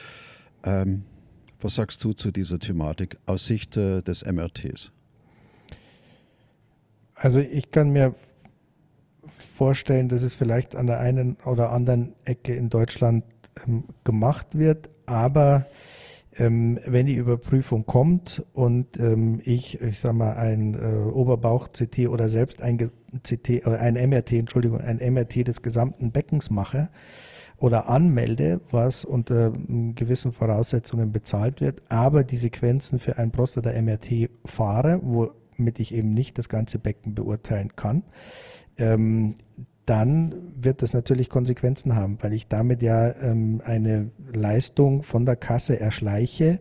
[0.62, 1.02] Ähm,
[1.60, 4.92] was sagst du zu dieser Thematik aus Sicht äh, des MRTs?
[7.16, 8.14] Also ich kann mir
[9.26, 13.24] vorstellen, dass es vielleicht an der einen oder anderen Ecke in Deutschland
[13.66, 15.66] ähm, gemacht wird, aber
[16.36, 22.28] ähm, wenn die Überprüfung kommt und ähm, ich, ich sag mal, ein äh, Oberbauch-CT oder
[22.28, 22.90] selbst ein
[23.22, 26.90] CT, äh, ein MRT, Entschuldigung, ein MRT des gesamten Beckens mache
[27.56, 34.28] oder anmelde, was unter ähm, gewissen Voraussetzungen bezahlt wird, aber die Sequenzen für ein Prostata-MRT
[34.44, 38.02] fahre, wo womit ich eben nicht das ganze Becken beurteilen kann,
[38.78, 39.36] ähm,
[39.86, 45.36] dann wird das natürlich Konsequenzen haben, weil ich damit ja ähm, eine Leistung von der
[45.36, 46.58] Kasse erschleiche,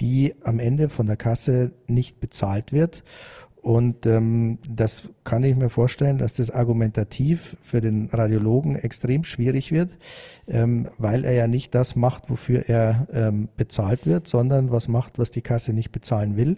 [0.00, 3.02] die am Ende von der Kasse nicht bezahlt wird.
[3.60, 9.70] Und ähm, das kann ich mir vorstellen, dass das argumentativ für den Radiologen extrem schwierig
[9.70, 9.90] wird,
[10.48, 15.18] ähm, weil er ja nicht das macht, wofür er ähm, bezahlt wird, sondern was macht,
[15.18, 16.56] was die Kasse nicht bezahlen will.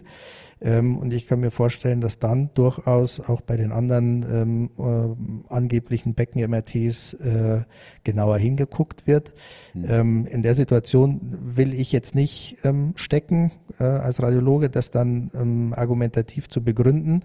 [0.63, 5.17] Ähm, und ich kann mir vorstellen, dass dann durchaus auch bei den anderen ähm,
[5.49, 7.61] äh, angeblichen Becken-MRTs äh,
[8.05, 9.33] genauer hingeguckt wird.
[9.73, 9.85] Mhm.
[9.87, 11.19] Ähm, in der Situation
[11.55, 17.23] will ich jetzt nicht ähm, stecken äh, als Radiologe, das dann ähm, argumentativ zu begründen,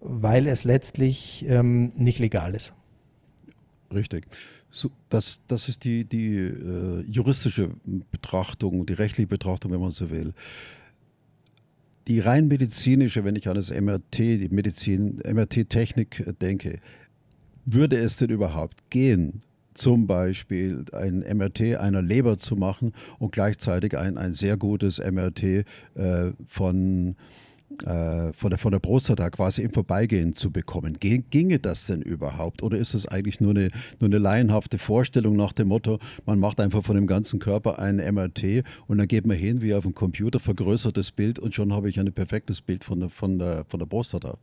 [0.00, 2.72] weil es letztlich ähm, nicht legal ist.
[3.92, 4.26] Richtig.
[4.70, 7.70] So, das, das ist die, die äh, juristische
[8.10, 10.34] Betrachtung, die rechtliche Betrachtung, wenn man so will.
[12.08, 16.78] Die rein medizinische, wenn ich an das MRT, die Medizin, MRT-Technik denke,
[17.64, 19.42] würde es denn überhaupt gehen,
[19.74, 25.42] zum Beispiel ein MRT einer Leber zu machen und gleichzeitig ein, ein sehr gutes MRT
[25.42, 25.64] äh,
[26.46, 27.16] von
[27.84, 30.98] äh, von, der, von der Prostata quasi im Vorbeigehen zu bekommen.
[31.00, 32.62] Ginge das denn überhaupt?
[32.62, 36.60] Oder ist es eigentlich nur eine, nur eine laienhafte Vorstellung nach dem Motto, man macht
[36.60, 39.94] einfach von dem ganzen Körper ein MRT und dann geht man hin wie auf dem
[39.94, 43.80] Computer, vergrößertes Bild und schon habe ich ein perfektes Bild von der, von der, von
[43.80, 44.38] der Prostata?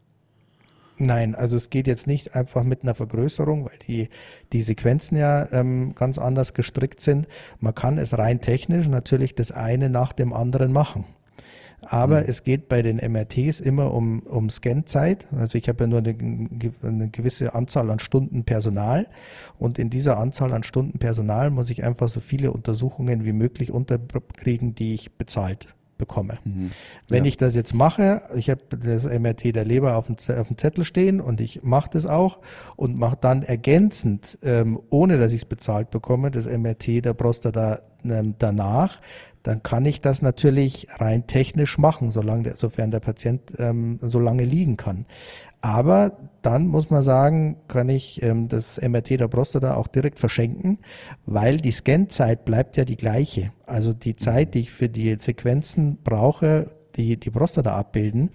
[0.97, 4.09] Nein, also es geht jetzt nicht einfach mit einer Vergrößerung, weil die,
[4.51, 7.27] die Sequenzen ja ähm, ganz anders gestrickt sind.
[7.59, 11.05] Man kann es rein technisch natürlich das eine nach dem anderen machen.
[11.85, 12.25] Aber mhm.
[12.27, 15.27] es geht bei den MRTs immer um, um Scanzeit.
[15.37, 16.15] Also ich habe ja nur eine,
[16.81, 19.07] eine, gewisse Anzahl an Stunden Personal
[19.59, 23.71] und in dieser Anzahl an Stunden Personal muss ich einfach so viele Untersuchungen wie möglich
[23.71, 26.37] unterkriegen, die ich bezahlt bekomme.
[26.43, 26.71] Mhm.
[27.07, 27.29] Wenn ja.
[27.29, 30.85] ich das jetzt mache, ich habe das MRT der Leber auf dem, auf dem Zettel
[30.85, 32.39] stehen und ich mache das auch
[32.75, 37.81] und mache dann ergänzend, ähm, ohne dass ich es bezahlt bekomme, das MRT der Prostata
[38.03, 38.99] ähm, danach,
[39.43, 44.19] dann kann ich das natürlich rein technisch machen, solange der, sofern der Patient ähm, so
[44.19, 45.05] lange liegen kann.
[45.63, 50.79] Aber dann muss man sagen, kann ich ähm, das MRT der Prostata auch direkt verschenken,
[51.25, 53.53] weil die Scanzeit bleibt ja die gleiche.
[53.65, 58.31] Also die Zeit, die ich für die Sequenzen brauche, die die Prostata abbilden.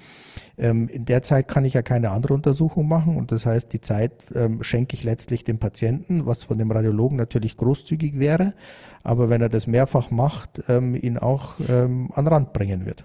[0.57, 3.83] Ähm, in der Zeit kann ich ja keine andere Untersuchung machen und das heißt, die
[3.83, 8.55] Zeit ähm, schenke ich letztlich dem Patienten, was von dem Radiologen natürlich großzügig wäre,
[9.03, 13.05] aber wenn er das mehrfach macht, ähm, ihn auch ähm, an Rand bringen wird.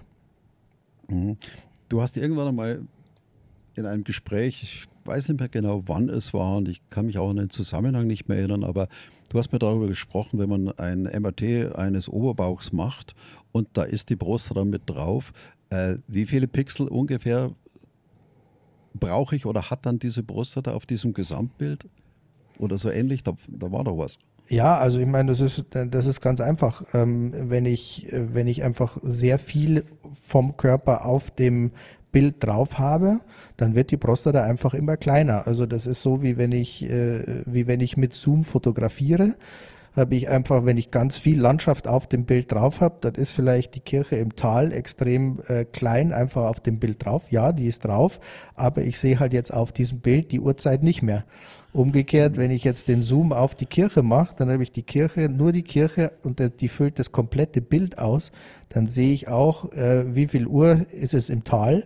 [1.08, 1.36] Mhm.
[1.90, 2.80] Du hast irgendwann einmal
[3.76, 7.18] in einem Gespräch, ich weiß nicht mehr genau, wann es war und ich kann mich
[7.18, 8.88] auch an den Zusammenhang nicht mehr erinnern, aber
[9.28, 13.14] du hast mir darüber gesprochen, wenn man ein MRT eines Oberbauchs macht
[13.52, 15.32] und da ist die Prostata mit drauf.
[15.70, 17.52] Äh, wie viele Pixel ungefähr
[18.94, 21.86] brauche ich oder hat dann diese Prostata auf diesem Gesamtbild?
[22.58, 24.18] Oder so ähnlich, da, da war doch was.
[24.48, 26.84] Ja, also ich meine, das ist, das ist ganz einfach.
[26.92, 29.84] Ähm, wenn, ich, wenn ich einfach sehr viel
[30.22, 31.72] vom Körper auf dem
[32.14, 33.20] Bild drauf habe,
[33.56, 35.46] dann wird die Prostata einfach immer kleiner.
[35.46, 39.34] Also das ist so, wie wenn ich, äh, wie wenn ich mit Zoom fotografiere
[39.96, 43.32] habe ich einfach, wenn ich ganz viel Landschaft auf dem Bild drauf habe, dann ist
[43.32, 47.30] vielleicht die Kirche im Tal extrem äh, klein einfach auf dem Bild drauf.
[47.30, 48.18] Ja, die ist drauf,
[48.54, 51.24] aber ich sehe halt jetzt auf diesem Bild die Uhrzeit nicht mehr.
[51.74, 55.28] Umgekehrt, wenn ich jetzt den Zoom auf die Kirche mache, dann habe ich die Kirche,
[55.28, 58.30] nur die Kirche und die füllt das komplette Bild aus.
[58.68, 61.84] Dann sehe ich auch, äh, wie viel Uhr ist es im Tal.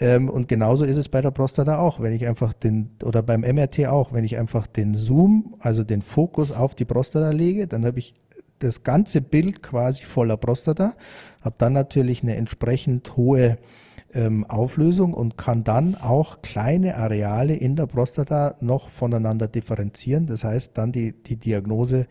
[0.00, 3.42] Ähm, und genauso ist es bei der Prostata auch, wenn ich einfach den, oder beim
[3.42, 7.86] MRT auch, wenn ich einfach den Zoom, also den Fokus auf die Prostata lege, dann
[7.86, 8.14] habe ich
[8.58, 10.94] das ganze Bild quasi voller Prostata,
[11.40, 13.58] habe dann natürlich eine entsprechend hohe
[14.14, 20.26] ähm, Auflösung und kann dann auch kleine Areale in der Prostata noch voneinander differenzieren.
[20.26, 22.06] Das heißt, dann die, die Diagnose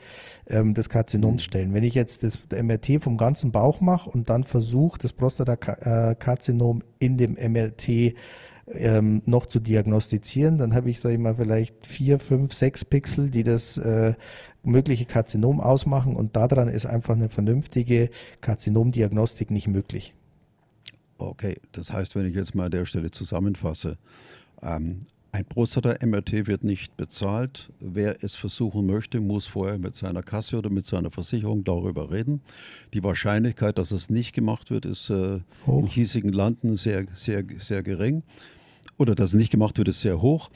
[0.47, 1.73] ähm, des Karzinoms stellen.
[1.73, 7.17] Wenn ich jetzt das MRT vom ganzen Bauch mache und dann versuche, das Prostatakarzinom in
[7.17, 8.15] dem MRT
[8.71, 13.29] ähm, noch zu diagnostizieren, dann habe ich, sage ich mal, vielleicht vier, fünf, sechs Pixel,
[13.29, 14.13] die das äh,
[14.63, 18.09] mögliche Karzinom ausmachen und daran ist einfach eine vernünftige
[18.41, 20.13] Karzinomdiagnostik nicht möglich.
[21.19, 23.97] Okay, das heißt, wenn ich jetzt mal an der Stelle zusammenfasse,
[24.62, 25.01] ähm,
[25.32, 27.71] ein Prostata-MRT wird nicht bezahlt.
[27.79, 32.41] Wer es versuchen möchte, muss vorher mit seiner Kasse oder mit seiner Versicherung darüber reden.
[32.93, 37.84] Die Wahrscheinlichkeit, dass es nicht gemacht wird, ist äh, in hiesigen Landen sehr, sehr, sehr
[37.84, 38.23] gering.
[38.97, 40.49] Oder dass es nicht gemacht wird, ist sehr hoch.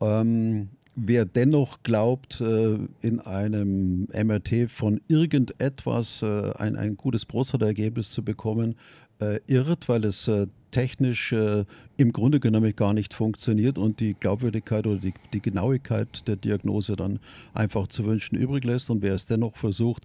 [0.00, 8.12] Ähm, wer dennoch glaubt, äh, in einem MRT von irgendetwas äh, ein, ein gutes Prostata-Ergebnis
[8.12, 8.76] zu bekommen,
[9.22, 11.64] äh, irrt, weil es äh, technisch äh,
[11.96, 16.96] im Grunde genommen gar nicht funktioniert und die Glaubwürdigkeit oder die, die, Genauigkeit der Diagnose
[16.96, 17.20] dann
[17.54, 18.90] einfach zu wünschen übrig lässt.
[18.90, 20.04] Und wer es dennoch versucht,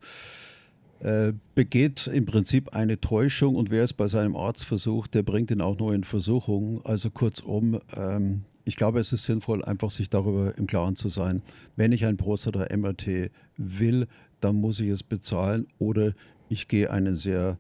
[1.00, 5.52] äh, begeht im Prinzip eine Täuschung und wer es bei seinem Arzt versucht, der bringt
[5.52, 6.82] ihn auch nur in Versuchung.
[6.86, 11.42] Also kurzum, ähm, ich glaube, es ist sinnvoll, einfach sich darüber im Klaren zu sein.
[11.76, 14.08] Wenn ich ein Prostata-MRT will,
[14.42, 16.14] dann muss ich es bezahlen oder
[16.50, 17.58] ich gehe einen sehr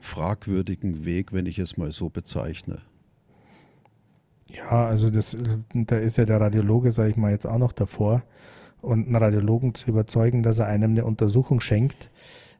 [0.00, 2.78] fragwürdigen Weg, wenn ich es mal so bezeichne.
[4.48, 5.36] Ja, also das,
[5.74, 8.22] da ist ja der Radiologe, sage ich mal, jetzt auch noch davor.
[8.80, 12.10] Und einen Radiologen zu überzeugen, dass er einem eine Untersuchung schenkt,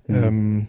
[0.07, 0.14] mhm.
[0.14, 0.66] ähm,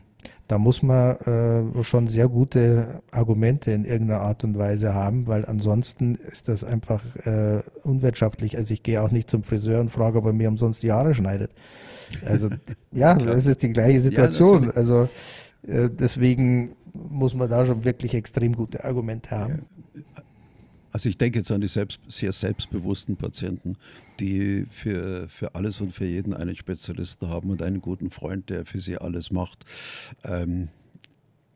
[0.51, 5.45] da muss man äh, schon sehr gute Argumente in irgendeiner Art und Weise haben, weil
[5.45, 8.57] ansonsten ist das einfach äh, unwirtschaftlich.
[8.57, 11.15] Also ich gehe auch nicht zum Friseur und frage, ob er mir umsonst die Haare
[11.15, 11.51] schneidet.
[12.25, 12.49] Also
[12.91, 14.65] ja, das ist die gleiche Situation.
[14.65, 15.07] Ja, also
[15.63, 19.65] deswegen muss man da schon wirklich extrem gute Argumente haben.
[20.91, 23.77] Also ich denke jetzt an die selbst, sehr selbstbewussten Patienten,
[24.19, 28.65] die für, für alles und für jeden einen Spezialisten haben und einen guten Freund, der
[28.65, 29.63] für sie alles macht.
[30.23, 30.67] Ähm,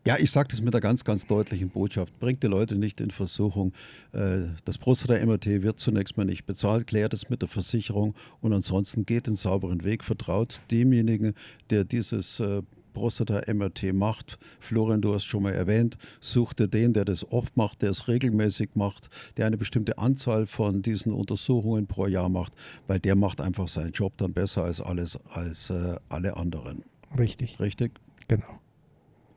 [0.07, 2.17] ja, ich sage das mit einer ganz, ganz deutlichen Botschaft.
[2.19, 3.73] Bringt die Leute nicht in Versuchung.
[4.13, 9.05] Äh, das Prostata-MRT wird zunächst mal nicht bezahlt, klärt es mit der Versicherung und ansonsten
[9.05, 11.33] geht den sauberen Weg, vertraut demjenigen,
[11.71, 12.61] der dieses äh,
[12.95, 17.84] Prostata-MRT macht, Florian, du hast schon mal erwähnt, such dir den, der das oft macht,
[17.84, 22.53] der es regelmäßig macht, der eine bestimmte Anzahl von diesen Untersuchungen pro Jahr macht,
[22.88, 26.84] weil der macht einfach seinen Job dann besser als alles, als äh, alle anderen.
[27.19, 27.60] Richtig.
[27.60, 27.91] Richtig?
[28.27, 28.60] Genau.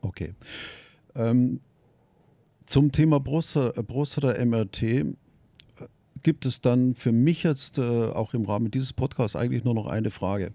[0.01, 0.33] Okay.
[1.15, 1.59] Ähm,
[2.65, 5.05] zum Thema Prostata-MRT äh,
[6.23, 9.87] gibt es dann für mich jetzt äh, auch im Rahmen dieses Podcasts eigentlich nur noch
[9.87, 10.51] eine Frage.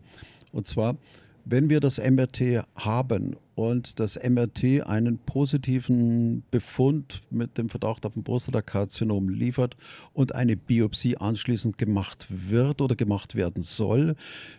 [0.52, 0.96] Und zwar,
[1.44, 8.16] wenn wir das MRT haben und das MRT einen positiven Befund mit dem Verdacht auf
[8.16, 9.76] ein Prostatakarzinom liefert
[10.12, 14.16] und eine Biopsie anschließend gemacht wird oder gemacht werden soll,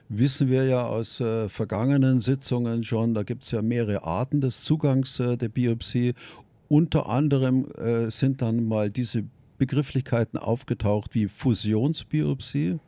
[0.09, 4.63] wissen wir ja aus äh, vergangenen Sitzungen schon, da gibt es ja mehrere Arten des
[4.63, 6.13] Zugangs äh, der Biopsie.
[6.67, 9.23] Unter anderem äh, sind dann mal diese
[9.57, 12.79] Begrifflichkeiten aufgetaucht wie Fusionsbiopsie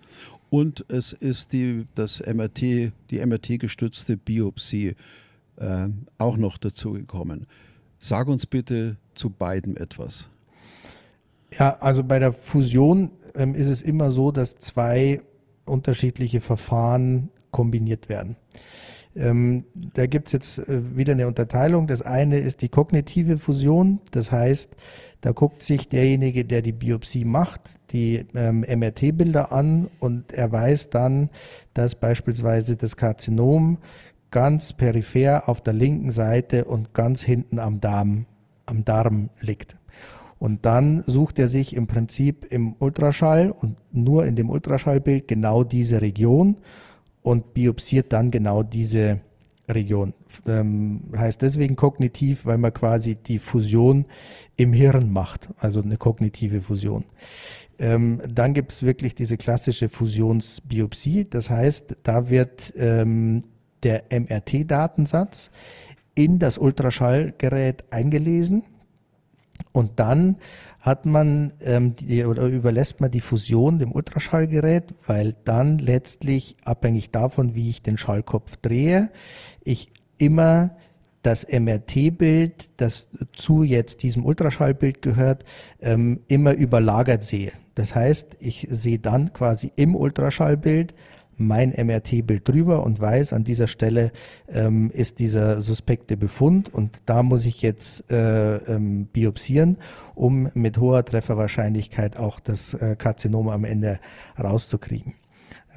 [0.50, 4.96] und es ist die, das MRT, die MRT-gestützte Biopsie
[5.58, 7.48] äh, auch noch dazu gekommen.
[8.00, 10.30] Sag uns bitte zu beiden etwas.
[11.58, 15.22] Ja, also bei der Fusion ähm, ist es immer so, dass zwei
[15.66, 18.36] unterschiedliche Verfahren kombiniert werden.
[19.18, 21.88] Ähm, da gibt es jetzt äh, wieder eine Unterteilung.
[21.88, 24.00] Das eine ist die kognitive Fusion.
[24.12, 24.76] Das heißt,
[25.22, 30.92] da guckt sich derjenige, der die Biopsie macht, die ähm, MRT-Bilder an und er weiß
[30.92, 31.30] dann,
[31.74, 33.80] dass beispielsweise das Karzinom
[34.30, 38.26] ganz peripher auf der linken Seite und ganz hinten am Darm,
[38.66, 39.76] am Darm liegt.
[40.40, 45.64] Und dann sucht er sich im Prinzip im Ultraschall und nur in dem Ultraschallbild genau
[45.64, 46.58] diese Region
[47.28, 49.20] und biopsiert dann genau diese
[49.70, 50.14] Region.
[50.48, 54.06] Ähm, heißt deswegen kognitiv, weil man quasi die Fusion
[54.56, 57.04] im Hirn macht, also eine kognitive Fusion.
[57.80, 63.44] Ähm, dann gibt es wirklich diese klassische Fusionsbiopsie, das heißt, da wird ähm,
[63.84, 65.52] der MRT-Datensatz
[66.16, 68.64] in das Ultraschallgerät eingelesen
[69.78, 70.38] und dann
[70.80, 77.12] hat man ähm, die, oder überlässt man die Fusion dem Ultraschallgerät, weil dann letztlich abhängig
[77.12, 79.12] davon, wie ich den Schallkopf drehe,
[79.64, 80.72] ich immer
[81.22, 85.46] das MRT-Bild, das zu jetzt diesem Ultraschallbild gehört,
[85.80, 87.52] ähm, immer überlagert sehe.
[87.76, 90.96] Das heißt, ich sehe dann quasi im Ultraschallbild
[91.38, 94.12] mein MRT-Bild drüber und weiß, an dieser Stelle
[94.48, 99.78] ähm, ist dieser suspekte Befund und da muss ich jetzt äh, ähm, biopsieren,
[100.16, 104.00] um mit hoher Trefferwahrscheinlichkeit auch das äh, Karzinom am Ende
[104.40, 105.14] rauszukriegen.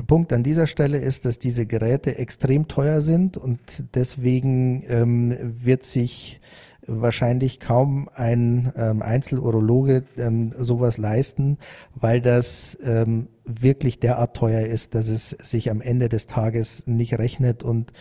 [0.06, 3.60] Punkt an dieser Stelle ist, dass diese Geräte extrem teuer sind und
[3.94, 6.40] deswegen ähm, wird sich
[6.86, 11.58] wahrscheinlich kaum ein ähm, Einzelurologe ähm, sowas leisten,
[11.94, 17.18] weil das ähm, wirklich derart teuer ist, dass es sich am Ende des Tages nicht
[17.18, 17.92] rechnet und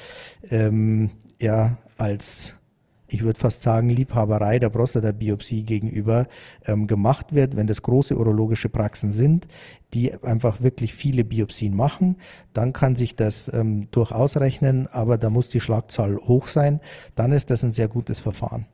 [0.49, 2.53] ähm, ja als
[3.09, 6.27] ich würde fast sagen, Liebhaberei der Prostata-Biopsie gegenüber
[6.65, 9.47] ähm, gemacht wird, wenn das große urologische Praxen sind,
[9.93, 12.17] die einfach wirklich viele Biopsien machen,
[12.53, 16.79] dann kann sich das ähm, durchaus rechnen, aber da muss die Schlagzahl hoch sein,
[17.15, 18.65] dann ist das ein sehr gutes Verfahren.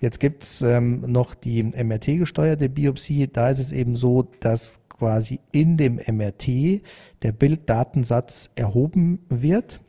[0.00, 5.40] Jetzt gibt es ähm, noch die MRT-gesteuerte Biopsie, da ist es eben so, dass quasi
[5.52, 6.82] in dem MRT
[7.22, 9.80] der Bilddatensatz erhoben wird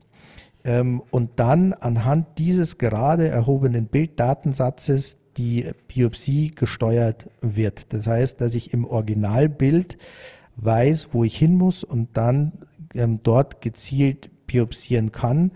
[0.67, 7.93] und dann anhand dieses gerade erhobenen Bilddatensatzes die Biopsie gesteuert wird.
[7.93, 9.97] Das heißt, dass ich im Originalbild
[10.57, 12.53] weiß, wo ich hin muss und dann
[12.95, 15.51] ähm, dort gezielt biopsieren kann,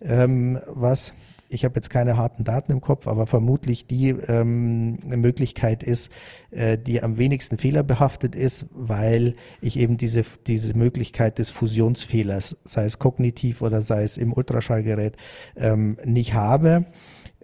[0.00, 1.12] ähm, was
[1.48, 6.10] ich habe jetzt keine harten Daten im Kopf, aber vermutlich die ähm, Möglichkeit ist,
[6.50, 12.84] äh, die am wenigsten fehlerbehaftet ist, weil ich eben diese, diese Möglichkeit des Fusionsfehlers, sei
[12.84, 15.16] es kognitiv oder sei es im Ultraschallgerät,
[15.56, 16.86] ähm, nicht habe.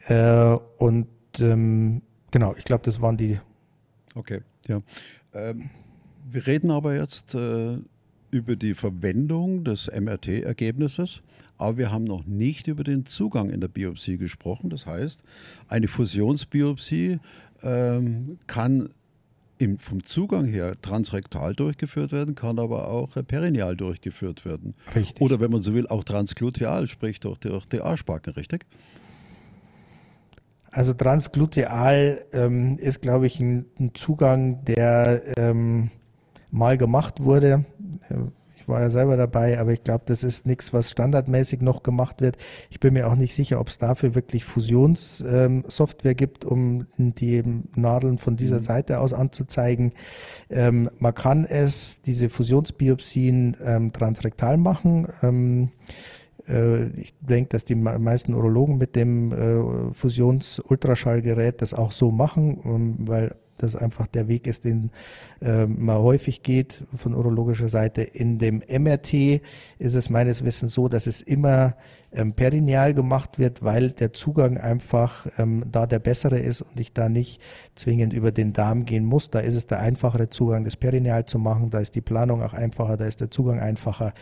[0.07, 3.39] Äh, und ähm, genau, ich glaube, das waren die.
[4.15, 4.83] Okay, ja.
[5.35, 5.71] Ähm,
[6.31, 7.79] wir reden aber jetzt äh,
[8.33, 11.23] über die Verwendung des MRT-Ergebnisses
[11.63, 14.69] aber wir haben noch nicht über den Zugang in der Biopsie gesprochen.
[14.69, 15.23] Das heißt,
[15.69, 17.21] eine Fusionsbiopsie
[17.63, 18.89] ähm, kann
[19.59, 24.75] im, vom Zugang her transrektal durchgeführt werden, kann aber auch äh, perineal durchgeführt werden.
[24.97, 25.21] Richtig.
[25.21, 28.67] Oder wenn man so will, auch transgluteal, sprich durch, durch die Arschbacken, richtig?
[30.73, 35.91] Also transgluteal ähm, ist, glaube ich, ein, ein Zugang, der ähm,
[36.53, 37.65] mal gemacht wurde.
[38.09, 38.15] Äh,
[38.57, 42.21] ich war ja selber dabei, aber ich glaube, das ist nichts, was standardmäßig noch gemacht
[42.21, 42.37] wird.
[42.71, 47.43] Ich bin mir auch nicht sicher, ob es dafür wirklich Fusionssoftware ähm, gibt, um die
[47.75, 48.65] Nadeln von dieser mhm.
[48.65, 49.95] Seite aus anzuzeigen.
[50.49, 55.09] Ähm, man kann es, diese Fusionsbiopsien, ähm, transrektal machen.
[55.25, 55.73] Ähm,
[56.49, 62.61] Äh, ich denke, dass die meisten Urologen mit dem äh, Fusions-Ultraschallgerät das auch so machen,
[62.65, 64.91] ähm, weil das einfach der Weg ist, den
[65.41, 68.03] äh, man häufig geht von urologischer Seite.
[68.03, 69.41] In dem MRT
[69.79, 71.77] ist es meines Wissens so, dass es immer
[72.13, 76.93] ähm, perineal gemacht wird, weil der Zugang einfach ähm, da der bessere ist und ich
[76.93, 77.41] da nicht
[77.75, 79.31] zwingend über den Darm gehen muss.
[79.31, 81.71] Da ist es der einfachere Zugang, das perineal zu machen.
[81.71, 84.13] Da ist die Planung auch einfacher, da ist der Zugang einfacher.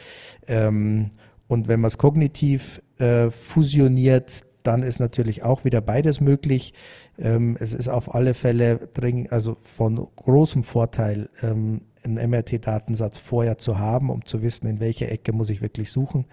[0.46, 1.10] Ähm,
[1.48, 6.74] und wenn man es kognitiv äh, fusioniert, dann ist natürlich auch wieder beides möglich.
[7.18, 13.58] Ähm, es ist auf alle Fälle dringend, also von großem Vorteil, ähm, einen MRT-Datensatz vorher
[13.58, 16.26] zu haben, um zu wissen, in welche Ecke muss ich wirklich suchen,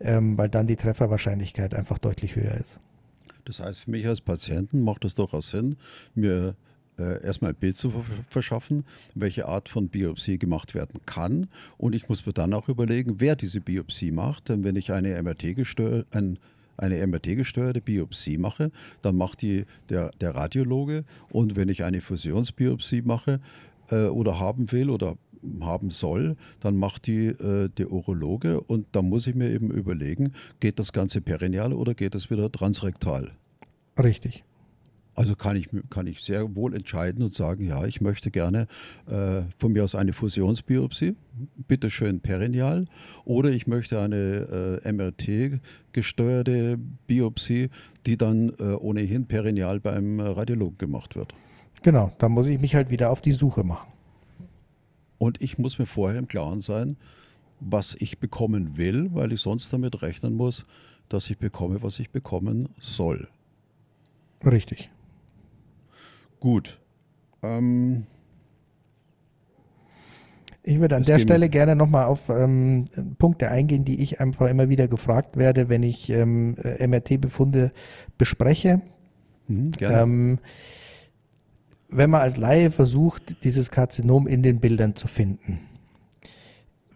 [0.00, 2.78] ähm, weil dann die Trefferwahrscheinlichkeit einfach deutlich höher ist.
[3.44, 5.76] Das heißt, für mich als Patienten macht es durchaus Sinn,
[6.14, 6.54] mir
[6.98, 7.92] äh, erstmal ein Bild zu
[8.28, 11.48] verschaffen, welche Art von Biopsie gemacht werden kann.
[11.78, 14.48] Und ich muss mir dann auch überlegen, wer diese Biopsie macht.
[14.48, 16.38] Denn wenn ich eine MRT gestört, ein
[16.78, 18.70] eine MRT-gesteuerte Biopsie mache,
[19.02, 21.04] dann macht die der, der Radiologe.
[21.30, 23.40] Und wenn ich eine Fusionsbiopsie mache
[23.90, 25.16] äh, oder haben will oder
[25.60, 28.60] haben soll, dann macht die äh, der Urologe.
[28.60, 32.50] Und da muss ich mir eben überlegen, geht das Ganze perineal oder geht es wieder
[32.50, 33.32] transrektal?
[33.98, 34.44] Richtig.
[35.18, 38.68] Also kann ich, kann ich sehr wohl entscheiden und sagen, ja, ich möchte gerne
[39.10, 41.16] äh, von mir aus eine Fusionsbiopsie,
[41.66, 42.86] bitteschön perineal,
[43.24, 47.70] oder ich möchte eine äh, MRT-gesteuerte Biopsie,
[48.06, 51.34] die dann äh, ohnehin perineal beim Radiologen gemacht wird.
[51.82, 53.92] Genau, da muss ich mich halt wieder auf die Suche machen.
[55.18, 56.96] Und ich muss mir vorher im Klaren sein,
[57.58, 60.64] was ich bekommen will, weil ich sonst damit rechnen muss,
[61.08, 63.26] dass ich bekomme, was ich bekommen soll.
[64.44, 64.90] Richtig.
[66.40, 66.78] Gut.
[67.42, 68.06] Ähm,
[70.62, 72.84] ich würde an der Stelle gerne nochmal auf ähm,
[73.18, 77.72] Punkte eingehen, die ich einfach immer wieder gefragt werde, wenn ich ähm, MRT-Befunde
[78.18, 78.82] bespreche.
[79.46, 80.38] Mhm, ähm,
[81.88, 85.60] wenn man als Laie versucht, dieses Karzinom in den Bildern zu finden,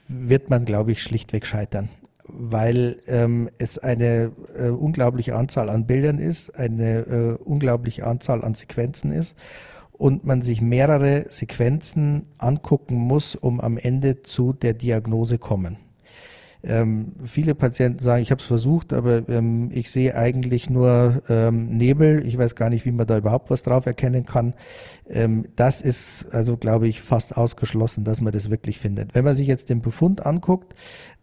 [0.07, 1.89] wird man, glaube ich, schlichtweg scheitern
[2.25, 8.55] weil ähm, es eine äh, unglaubliche Anzahl an Bildern ist, eine äh, unglaubliche Anzahl an
[8.55, 9.35] Sequenzen ist
[9.93, 15.79] und man sich mehrere Sequenzen angucken muss, um am Ende zu der Diagnose kommen.
[16.65, 21.77] Ähm, viele Patienten sagen, ich habe es versucht, aber ähm, ich sehe eigentlich nur ähm,
[21.77, 22.25] Nebel.
[22.27, 24.55] Ich weiß gar nicht, wie man da überhaupt was drauf erkennen kann.
[25.09, 29.15] Ähm, das ist also, glaube ich, fast ausgeschlossen, dass man das wirklich findet.
[29.15, 30.75] Wenn man sich jetzt den Befund anguckt,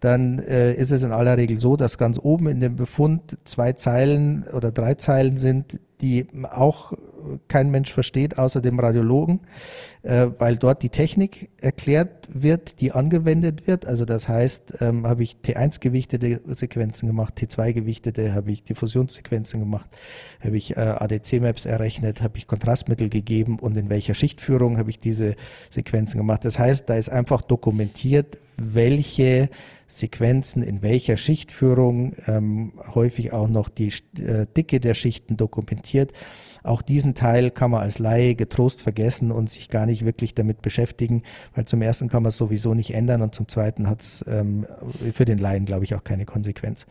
[0.01, 3.73] dann äh, ist es in aller Regel so, dass ganz oben in dem Befund zwei
[3.73, 6.93] Zeilen oder drei Zeilen sind, die auch
[7.47, 9.41] kein Mensch versteht, außer dem Radiologen,
[10.03, 13.86] äh, weil dort die Technik erklärt wird, die angewendet wird.
[13.86, 19.89] Also das heißt, ähm, habe ich T1-gewichtete Sequenzen gemacht, T2-gewichtete, habe ich Diffusionssequenzen gemacht,
[20.43, 24.99] habe ich äh, ADC-Maps errechnet, habe ich Kontrastmittel gegeben und in welcher Schichtführung habe ich
[24.99, 25.36] diese
[25.70, 26.45] Sequenzen gemacht.
[26.45, 29.49] Das heißt, da ist einfach dokumentiert, welche
[29.89, 36.13] Sequenzen in welcher Schichtführung, ähm, häufig auch noch die äh, Dicke der Schichten dokumentiert.
[36.64, 40.62] Auch diesen Teil kann man als Laie getrost vergessen und sich gar nicht wirklich damit
[40.62, 41.24] beschäftigen,
[41.55, 44.66] weil zum ersten kann man es sowieso nicht ändern und zum zweiten hat es ähm,
[45.14, 46.86] für den Laien, glaube ich, auch keine Konsequenz.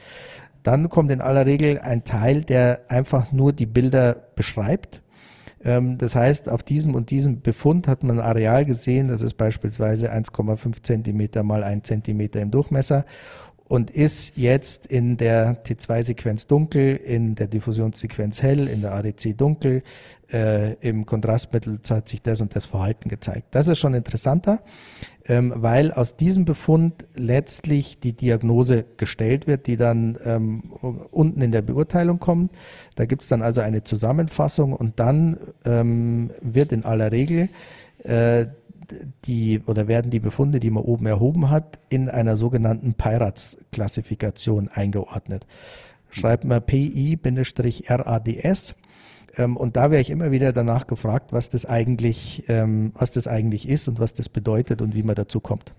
[0.63, 5.03] Dann kommt in aller Regel ein Teil, der einfach nur die Bilder beschreibt.
[5.65, 9.35] Ähm, das heißt, auf diesem und diesem Befund hat man ein Areal gesehen, das ist
[9.35, 13.05] beispielsweise 1,5 Zentimeter mal 1 Zentimeter im Durchmesser
[13.69, 19.83] und ist jetzt in der T2-Sequenz dunkel, in der Diffusionssequenz hell, in der ADC dunkel,
[20.33, 23.49] äh, im Kontrastmittel hat sich das und das Verhalten gezeigt.
[23.51, 24.61] Das ist schon interessanter,
[25.27, 30.73] ähm, weil aus diesem Befund letztlich die Diagnose gestellt wird, die dann ähm,
[31.11, 32.53] unten in der Beurteilung kommt.
[32.97, 37.51] Da gibt es dann also eine Zusammenfassung und dann ähm, wird in aller Regel
[38.05, 38.47] äh,
[39.25, 45.47] die oder werden die Befunde, die man oben erhoben hat, in einer sogenannten PIRATS-Klassifikation eingeordnet.
[46.11, 47.15] Schreibt man PI-RADS.
[49.37, 53.27] Ähm, und da wäre ich immer wieder danach gefragt, was das eigentlich, ähm, was das
[53.27, 55.73] eigentlich ist und was das bedeutet und wie man dazu kommt.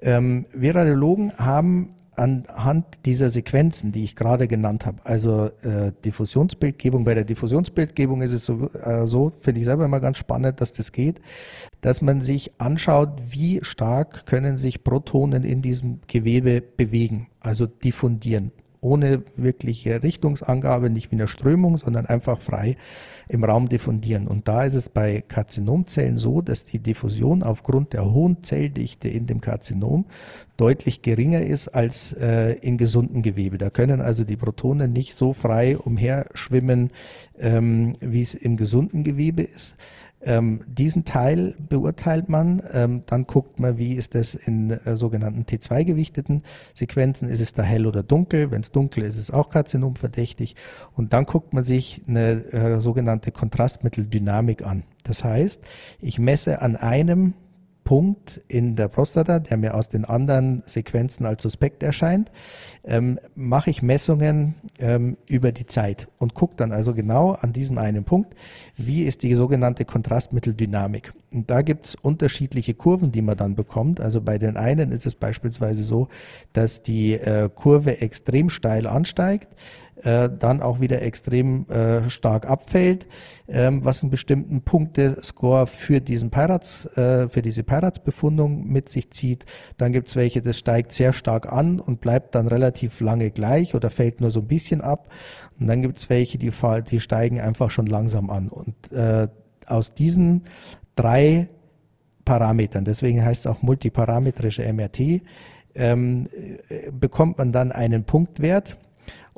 [0.00, 7.04] Ähm, wir Radiologen haben anhand dieser Sequenzen, die ich gerade genannt habe, also äh, Diffusionsbildgebung,
[7.04, 10.72] bei der Diffusionsbildgebung ist es so, äh, so finde ich selber immer ganz spannend, dass
[10.72, 11.20] das geht,
[11.80, 18.52] dass man sich anschaut, wie stark können sich Protonen in diesem Gewebe bewegen, also diffundieren
[18.86, 22.76] ohne wirkliche Richtungsangabe, nicht wie eine Strömung, sondern einfach frei
[23.28, 24.28] im Raum diffundieren.
[24.28, 29.26] Und da ist es bei Karzinomzellen so, dass die Diffusion aufgrund der hohen Zelldichte in
[29.26, 30.06] dem Karzinom
[30.56, 33.58] deutlich geringer ist als äh, in gesunden Gewebe.
[33.58, 36.90] Da können also die Protonen nicht so frei umherschwimmen,
[37.38, 39.74] ähm, wie es im gesunden Gewebe ist.
[40.26, 45.44] Ähm, diesen Teil beurteilt man, ähm, dann guckt man, wie ist das in äh, sogenannten
[45.44, 46.42] T2-gewichteten
[46.74, 50.56] Sequenzen, ist es da hell oder dunkel, wenn es dunkel ist, ist es auch karzinomverdächtig
[50.94, 54.82] und dann guckt man sich eine äh, sogenannte Kontrastmitteldynamik an.
[55.04, 55.62] Das heißt,
[56.00, 57.34] ich messe an einem
[57.86, 62.32] Punkt in der Prostata, der mir aus den anderen Sequenzen als suspekt erscheint,
[62.82, 67.78] ähm, mache ich Messungen ähm, über die Zeit und gucke dann also genau an diesem
[67.78, 68.34] einen Punkt,
[68.76, 71.12] wie ist die sogenannte Kontrastmitteldynamik.
[71.32, 74.00] Und da gibt es unterschiedliche Kurven, die man dann bekommt.
[74.00, 76.08] Also bei den einen ist es beispielsweise so,
[76.52, 79.48] dass die äh, Kurve extrem steil ansteigt
[80.02, 83.06] äh, dann auch wieder extrem äh, stark abfällt,
[83.48, 89.46] ähm, was einen bestimmten Punktescore für diesen Pirates, äh, für diese Pirates-Befundung mit sich zieht.
[89.78, 93.74] Dann gibt es welche, das steigt sehr stark an und bleibt dann relativ lange gleich
[93.74, 95.08] oder fällt nur so ein bisschen ab.
[95.58, 96.52] Und dann gibt es welche, die,
[96.90, 98.48] die steigen einfach schon langsam an.
[98.48, 99.28] Und äh,
[99.66, 100.44] aus diesen
[100.94, 101.48] drei
[102.24, 105.22] Parametern, deswegen heißt es auch multiparametrische MRT,
[105.74, 106.26] ähm,
[106.68, 108.76] äh, bekommt man dann einen Punktwert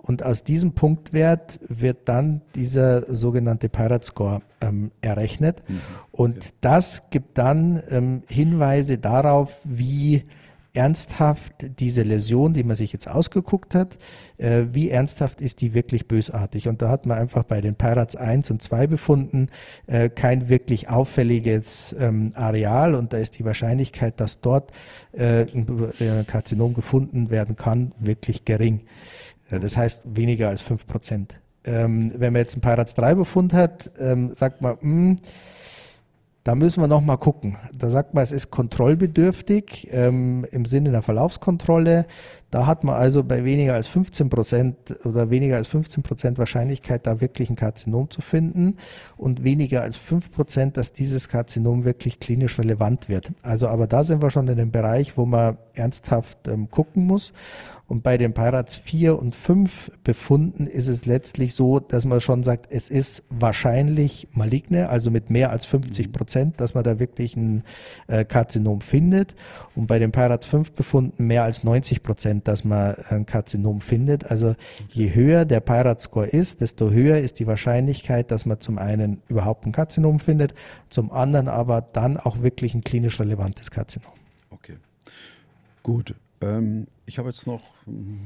[0.02, 5.62] und aus diesem Punktwert wird dann dieser sogenannte Pirate Score ähm, errechnet.
[5.68, 5.80] Mhm.
[6.12, 10.24] Und das gibt dann ähm, Hinweise darauf, wie
[10.78, 13.98] ernsthaft diese Läsion, die man sich jetzt ausgeguckt hat,
[14.36, 16.68] äh, wie ernsthaft ist die wirklich bösartig.
[16.68, 19.48] Und da hat man einfach bei den Pirates 1 und 2 befunden,
[19.88, 24.70] äh, kein wirklich auffälliges ähm, Areal und da ist die Wahrscheinlichkeit, dass dort
[25.12, 28.82] äh, ein Karzinom gefunden werden kann, wirklich gering.
[29.50, 31.40] Das heißt weniger als 5 Prozent.
[31.64, 35.16] Ähm, wenn man jetzt einen Pirates 3 Befund hat, ähm, sagt man, mh, hm,
[36.48, 37.58] da müssen wir noch mal gucken.
[37.76, 42.06] Da sagt man, es ist kontrollbedürftig ähm, im Sinne der Verlaufskontrolle.
[42.50, 47.06] Da hat man also bei weniger als 15 Prozent oder weniger als 15 Prozent Wahrscheinlichkeit,
[47.06, 48.78] da wirklich ein Karzinom zu finden
[49.18, 53.30] und weniger als 5 Prozent, dass dieses Karzinom wirklich klinisch relevant wird.
[53.42, 57.34] Also aber da sind wir schon in dem Bereich, wo man ernsthaft ähm, gucken muss.
[57.88, 62.44] Und bei den Pirates 4 und 5 Befunden ist es letztlich so, dass man schon
[62.44, 67.34] sagt, es ist wahrscheinlich maligne, also mit mehr als 50 Prozent, dass man da wirklich
[67.34, 67.64] ein
[68.06, 69.34] äh, Karzinom findet.
[69.74, 74.30] Und bei den Pirates 5 Befunden mehr als 90 Prozent, dass man ein Karzinom findet.
[74.30, 74.54] Also
[74.90, 79.22] je höher der Pirate Score ist, desto höher ist die Wahrscheinlichkeit, dass man zum einen
[79.28, 80.52] überhaupt ein Karzinom findet,
[80.90, 84.12] zum anderen aber dann auch wirklich ein klinisch relevantes Karzinom.
[84.50, 84.76] Okay.
[85.82, 86.14] Gut.
[86.40, 87.62] Ähm, ich habe jetzt noch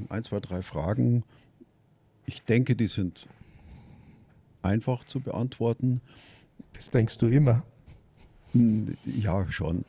[0.08, 1.24] ein, zwei, drei Fragen.
[2.26, 3.26] Ich denke, die sind
[4.62, 6.00] einfach zu beantworten.
[6.74, 7.64] Das denkst du immer.
[8.52, 9.84] Hm, ja, schon.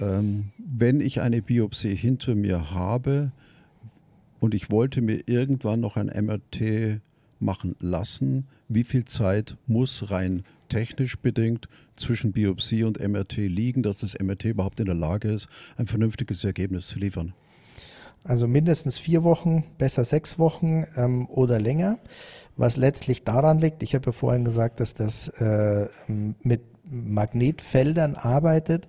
[0.00, 3.30] Ähm, wenn ich eine Biopsie hinter mir habe
[4.40, 7.00] und ich wollte mir irgendwann noch ein MRT
[7.40, 13.98] machen lassen, wie viel Zeit muss rein technisch bedingt zwischen Biopsie und MRT liegen, dass
[13.98, 17.34] das MRT überhaupt in der Lage ist, ein vernünftiges Ergebnis zu liefern?
[18.24, 21.98] Also mindestens vier Wochen, besser sechs Wochen ähm, oder länger,
[22.56, 28.88] was letztlich daran liegt, ich habe ja vorhin gesagt, dass das äh, mit Magnetfeldern arbeitet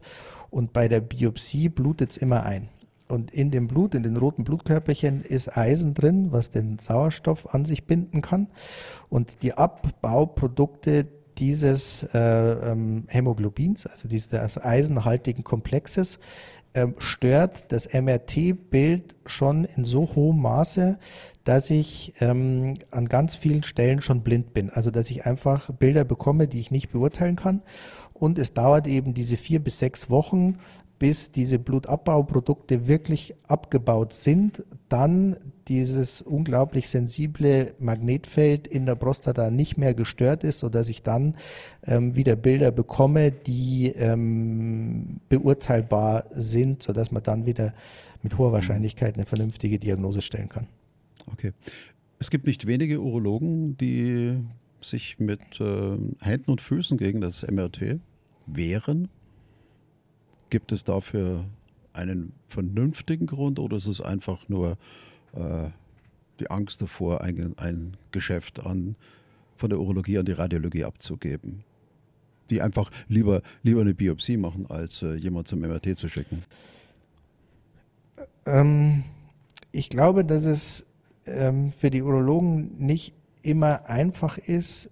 [0.51, 2.70] und bei der Biopsie blutet es immer ein.
[3.08, 7.66] Und in dem Blut, in den roten Blutkörperchen ist Eisen drin, was den Sauerstoff an
[7.66, 8.47] sich binden kann.
[9.10, 11.08] Und die Abbauprodukte
[11.38, 16.20] dieses äh, ähm, Hämoglobins, also dieses eisenhaltigen Komplexes,
[16.76, 21.00] ähm, stört das MRT-Bild schon in so hohem Maße,
[21.46, 24.70] dass ich ähm, an ganz vielen Stellen schon blind bin.
[24.70, 27.62] Also dass ich einfach Bilder bekomme, die ich nicht beurteilen kann.
[28.14, 30.58] Und es dauert eben diese vier bis sechs Wochen,
[31.00, 35.38] bis diese Blutabbauprodukte wirklich abgebaut sind, dann
[35.68, 41.36] dieses unglaublich sensible Magnetfeld in der Prostata nicht mehr gestört ist, sodass ich dann
[41.84, 47.74] ähm, wieder Bilder bekomme, die ähm, beurteilbar sind, sodass man dann wieder
[48.22, 50.68] mit hoher Wahrscheinlichkeit eine vernünftige Diagnose stellen kann.
[51.32, 51.52] Okay.
[52.20, 54.38] Es gibt nicht wenige Urologen, die
[54.82, 58.00] sich mit äh, Händen und Füßen gegen das MRT
[58.46, 59.10] wehren.
[60.50, 61.46] Gibt es dafür
[61.93, 64.78] einen vernünftigen Grund oder ist es einfach nur
[65.34, 65.70] äh,
[66.39, 68.96] die Angst davor, ein, ein Geschäft an,
[69.56, 71.64] von der Urologie an die Radiologie abzugeben?
[72.50, 76.43] Die einfach lieber, lieber eine Biopsie machen, als äh, jemand zum MRT zu schicken?
[78.46, 79.04] Ähm,
[79.72, 80.86] ich glaube, dass es
[81.26, 84.89] ähm, für die Urologen nicht immer einfach ist,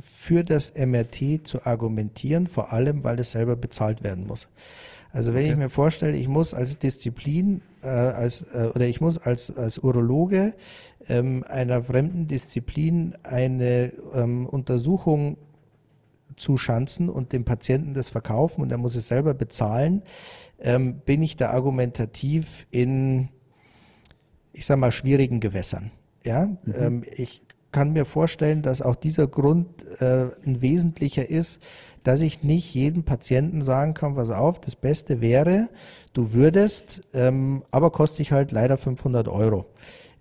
[0.00, 4.48] für das MRT zu argumentieren, vor allem weil es selber bezahlt werden muss.
[5.12, 5.52] Also wenn okay.
[5.52, 9.78] ich mir vorstelle, ich muss als Disziplin äh, als, äh, oder ich muss als, als
[9.78, 10.54] Urologe
[11.08, 15.36] ähm, einer fremden Disziplin eine ähm, Untersuchung
[16.36, 20.02] zuschanzen und dem Patienten das verkaufen und er muss es selber bezahlen,
[20.60, 23.28] ähm, bin ich da argumentativ in,
[24.54, 25.90] ich sag mal, schwierigen Gewässern.
[26.24, 26.74] Ja, mhm.
[26.78, 29.66] ähm, ich kann mir vorstellen, dass auch dieser Grund
[30.00, 31.60] äh, ein wesentlicher ist,
[32.04, 35.68] dass ich nicht jedem Patienten sagen kann, pass auf, das Beste wäre,
[36.12, 39.66] du würdest, ähm, aber kostet ich halt leider 500 Euro.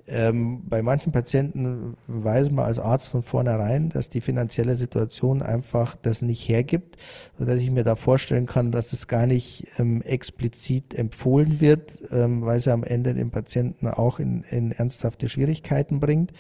[0.08, 5.96] Ähm, bei manchen Patienten weiß man als Arzt von vornherein, dass die finanzielle Situation einfach
[5.96, 6.98] das nicht hergibt,
[7.38, 12.46] sodass ich mir da vorstellen kann, dass es gar nicht ähm, explizit empfohlen wird, ähm,
[12.46, 16.32] weil es am Ende den Patienten auch in, in ernsthafte Schwierigkeiten bringt.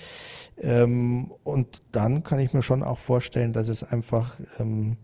[0.59, 4.97] Ähm, und dann kann ich mir schon auch vorstellen, dass es einfach ähm,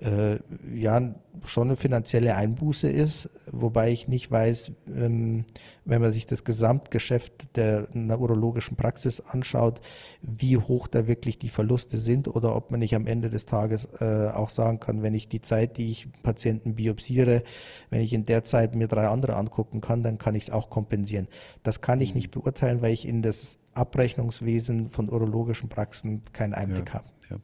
[0.00, 0.38] äh,
[0.74, 5.44] ja schon eine finanzielle Einbuße ist, wobei ich nicht weiß, ähm,
[5.84, 9.80] wenn man sich das Gesamtgeschäft der urologischen Praxis anschaut,
[10.22, 13.88] wie hoch da wirklich die Verluste sind oder ob man nicht am Ende des Tages
[14.00, 17.42] äh, auch sagen kann, wenn ich die Zeit, die ich Patienten biopsiere,
[17.90, 20.70] wenn ich in der Zeit mir drei andere angucken kann, dann kann ich es auch
[20.70, 21.28] kompensieren.
[21.62, 22.16] Das kann ich mhm.
[22.16, 27.04] nicht beurteilen, weil ich in das Abrechnungswesen von urologischen Praxen keinen Einblick ja, habe.
[27.30, 27.36] Ja.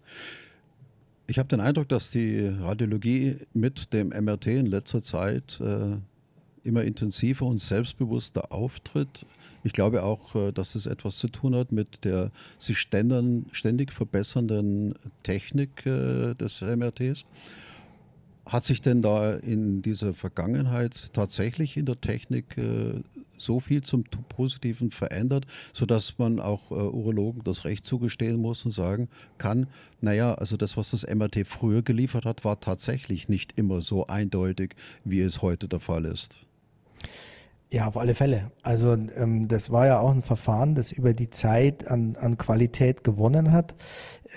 [1.28, 5.96] Ich habe den Eindruck, dass die Radiologie mit dem MRT in letzter Zeit äh,
[6.62, 9.26] immer intensiver und selbstbewusster auftritt.
[9.64, 14.94] Ich glaube auch, äh, dass es etwas zu tun hat mit der sich ständig verbessernden
[15.24, 17.26] Technik äh, des MRTs.
[18.46, 23.02] Hat sich denn da in dieser Vergangenheit tatsächlich in der Technik äh,
[23.38, 28.70] so viel zum Positiven verändert, sodass man auch äh, Urologen das Recht zugestehen muss und
[28.70, 29.66] sagen kann,
[30.00, 34.76] naja, also das, was das MRT früher geliefert hat, war tatsächlich nicht immer so eindeutig,
[35.04, 36.36] wie es heute der Fall ist.
[37.72, 38.52] Ja, auf alle Fälle.
[38.62, 43.02] Also ähm, das war ja auch ein Verfahren, das über die Zeit an, an Qualität
[43.02, 43.74] gewonnen hat.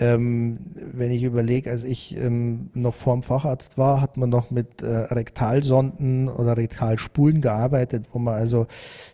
[0.00, 4.82] Ähm, wenn ich überlege, als ich ähm, noch vorm Facharzt war, hat man noch mit
[4.82, 8.66] äh, Rektalsonden oder Rektalspulen gearbeitet, wo man also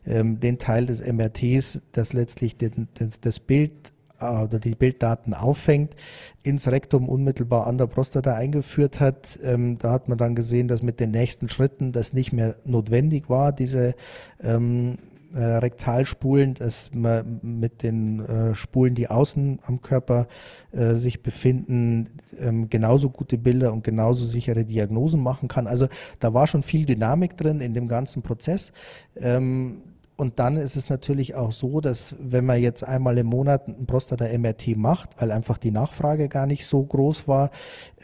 [0.06, 3.74] ähm, den Teil des MRTs, das letztlich den, den, das Bild
[4.20, 5.94] oder die Bilddaten auffängt,
[6.42, 9.38] ins Rektum unmittelbar an der Prostata eingeführt hat.
[9.42, 13.28] Ähm, da hat man dann gesehen, dass mit den nächsten Schritten das nicht mehr notwendig
[13.28, 13.94] war, diese
[14.42, 14.98] ähm,
[15.34, 20.28] äh, Rektalspulen, dass man mit den äh, Spulen, die außen am Körper
[20.72, 25.66] äh, sich befinden, ähm, genauso gute Bilder und genauso sichere Diagnosen machen kann.
[25.66, 25.88] Also
[26.20, 28.72] da war schon viel Dynamik drin in dem ganzen Prozess.
[29.16, 29.82] Ähm,
[30.16, 33.86] und dann ist es natürlich auch so, dass wenn man jetzt einmal im Monat ein
[33.86, 37.50] Prostata-MRT macht, weil einfach die Nachfrage gar nicht so groß war,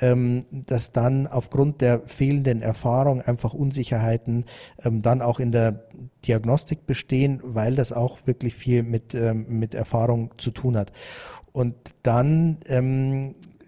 [0.00, 4.44] ähm, dass dann aufgrund der fehlenden Erfahrung einfach Unsicherheiten
[4.84, 5.84] ähm, dann auch in der
[6.26, 10.92] Diagnostik bestehen, weil das auch wirklich viel mit, ähm, mit Erfahrung zu tun hat.
[11.52, 12.58] Und dann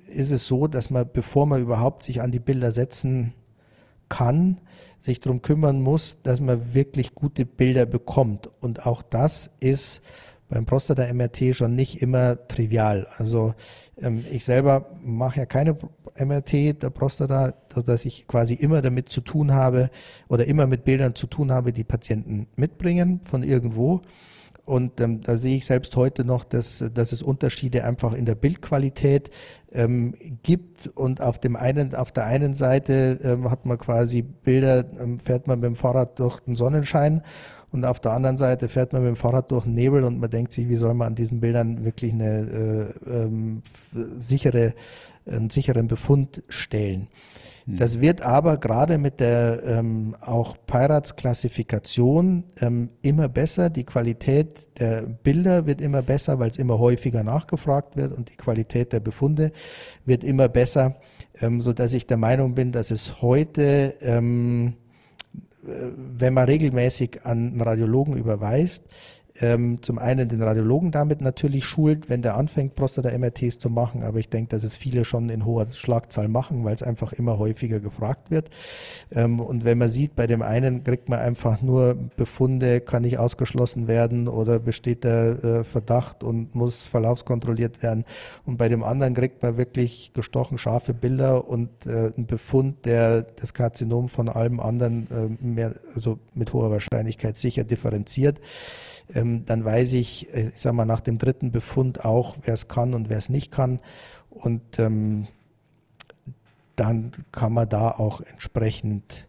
[0.07, 3.35] ist es so, dass man, bevor man überhaupt sich an die Bilder setzen
[4.09, 4.61] kann,
[5.01, 8.49] sich darum kümmern muss, dass man wirklich gute Bilder bekommt.
[8.61, 10.01] Und auch das ist
[10.49, 13.07] beim Prostata-MRT schon nicht immer trivial.
[13.17, 13.55] Also
[14.01, 15.77] ähm, ich selber mache ja keine
[16.17, 19.91] MRT der Prostata, sodass ich quasi immer damit zu tun habe
[20.29, 24.03] oder immer mit Bildern zu tun habe, die Patienten mitbringen von irgendwo.
[24.65, 28.35] Und ähm, da sehe ich selbst heute noch, dass, dass es Unterschiede einfach in der
[28.35, 29.31] Bildqualität
[29.73, 30.87] ähm, gibt.
[30.87, 35.47] Und auf, dem einen, auf der einen Seite ähm, hat man quasi Bilder, ähm, fährt
[35.47, 37.23] man mit dem Fahrrad durch den Sonnenschein
[37.75, 40.31] und auf der anderen Seite fährt man mit dem Fahrrad durch den Nebel und man
[40.31, 43.63] denkt sich, wie soll man an diesen Bildern wirklich eine äh, ähm,
[44.17, 44.75] sichere,
[45.27, 47.09] einen sicheren Befund stellen.
[47.65, 47.77] Hm.
[47.77, 53.71] Das wird aber gerade mit der ähm, auch Pirates-Klassifikation ähm, immer besser.
[53.71, 58.37] Die Qualität der Bilder wird immer besser, weil es immer häufiger nachgefragt wird und die
[58.37, 59.51] Qualität der Befunde
[60.05, 60.95] wird immer besser,
[61.41, 64.84] ähm, so dass ich der Meinung bin, dass es heute, ähm, äh,
[65.67, 68.85] wenn man regelmäßig an einen Radiologen überweist,
[69.41, 74.21] ähm, zum einen den Radiologen damit natürlich schult, wenn der anfängt, Prostata-MRTs zu machen, aber
[74.21, 77.81] ich denke, dass es viele schon in hoher Schlagzahl machen, weil es einfach immer häufiger
[77.81, 78.49] gefragt wird.
[79.11, 83.19] Ähm, und wenn man sieht, bei dem einen kriegt man einfach nur Befunde, kann nicht
[83.19, 88.05] ausgeschlossen werden oder besteht der äh, Verdacht und muss verlaufskontrolliert werden.
[88.47, 93.23] Und bei dem anderen kriegt man wirklich gestochen scharfe Bilder und äh, einen Befund, der
[93.23, 98.41] das Karzinom von allem anderen äh, mehr, also mit hoher Wahrscheinlichkeit sicher differenziert.
[99.13, 102.69] Ähm, dann weiß ich, äh, ich sag mal, nach dem dritten Befund auch, wer es
[102.69, 103.81] kann und wer es nicht kann.
[104.31, 105.27] Und ähm,
[106.77, 109.29] dann kann man da auch entsprechend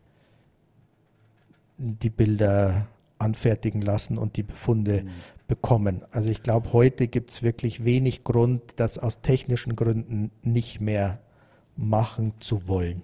[1.78, 2.88] die Bilder
[3.20, 5.10] anfertigen lassen und die Befunde mhm.
[5.48, 6.04] bekommen.
[6.12, 11.22] Also ich glaube, heute gibt es wirklich wenig Grund, das aus technischen Gründen nicht mehr
[11.76, 13.04] machen zu wollen.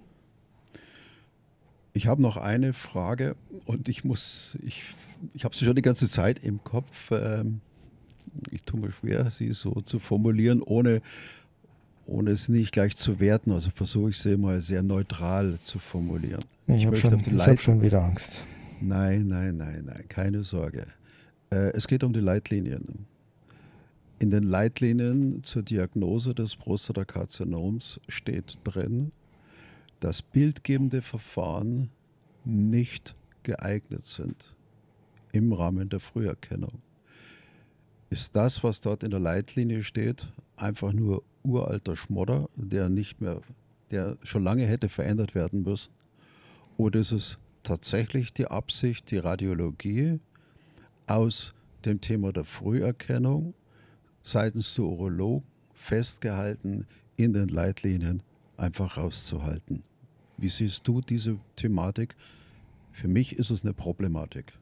[1.94, 4.82] Ich habe noch eine Frage und ich muss, ich,
[5.34, 7.10] ich habe sie schon die ganze Zeit im Kopf.
[7.10, 7.60] Ähm,
[8.50, 11.02] ich tue mir schwer, sie so zu formulieren, ohne,
[12.06, 13.52] ohne es nicht gleich zu werten.
[13.52, 16.44] Also versuche ich sie mal sehr neutral zu formulieren.
[16.66, 18.46] Ich, ich habe schon, hab schon wieder Angst.
[18.80, 20.86] Nein, nein, nein, nein, keine Sorge.
[21.50, 23.06] Äh, es geht um die Leitlinien.
[24.18, 29.12] In den Leitlinien zur Diagnose des Prostatakarzinoms steht drin,
[30.00, 31.90] dass bildgebende Verfahren
[32.44, 34.54] nicht geeignet sind
[35.32, 36.80] im Rahmen der Früherkennung.
[38.10, 43.40] Ist das, was dort in der Leitlinie steht, einfach nur uralter Schmodder, der nicht mehr,
[43.90, 45.92] der schon lange hätte verändert werden müssen?
[46.76, 50.20] Oder ist es tatsächlich die Absicht, die Radiologie
[51.06, 51.54] aus
[51.84, 53.54] dem Thema der Früherkennung
[54.22, 58.22] seitens der Urologen festgehalten in den Leitlinien
[58.56, 59.82] einfach rauszuhalten.
[60.36, 62.14] Wie siehst du diese Thematik?
[62.92, 64.52] Für mich ist es eine Problematik.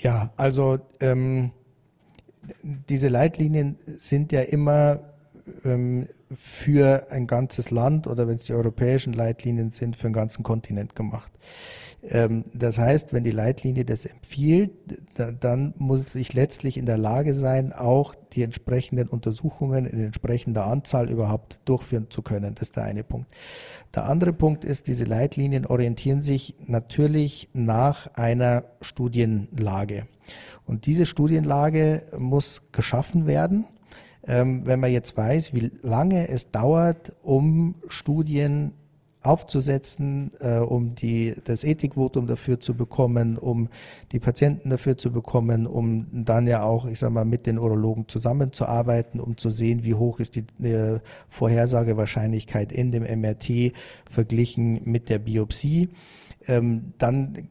[0.00, 1.50] Ja, also ähm,
[2.62, 5.00] diese Leitlinien sind ja immer
[5.64, 10.42] ähm, für ein ganzes Land oder wenn es die europäischen Leitlinien sind, für einen ganzen
[10.42, 11.32] Kontinent gemacht.
[12.02, 14.70] Ähm, das heißt, wenn die Leitlinie das empfiehlt,
[15.40, 21.10] dann muss ich letztlich in der Lage sein, auch die entsprechenden Untersuchungen in entsprechender Anzahl
[21.10, 22.54] überhaupt durchführen zu können.
[22.54, 23.28] Das ist der eine Punkt.
[23.94, 30.06] Der andere Punkt ist, diese Leitlinien orientieren sich natürlich nach einer Studienlage.
[30.66, 33.64] Und diese Studienlage muss geschaffen werden
[34.28, 38.72] ähm, wenn man jetzt weiß, wie lange es dauert, um Studien
[39.28, 43.68] aufzusetzen, äh, um die, das Ethikvotum dafür zu bekommen, um
[44.12, 48.08] die Patienten dafür zu bekommen, um dann ja auch, ich sag mal, mit den Urologen
[48.08, 53.72] zusammenzuarbeiten, um zu sehen, wie hoch ist die äh, Vorhersagewahrscheinlichkeit in dem MRT
[54.10, 55.90] verglichen mit der Biopsie.
[56.46, 57.48] Ähm, dann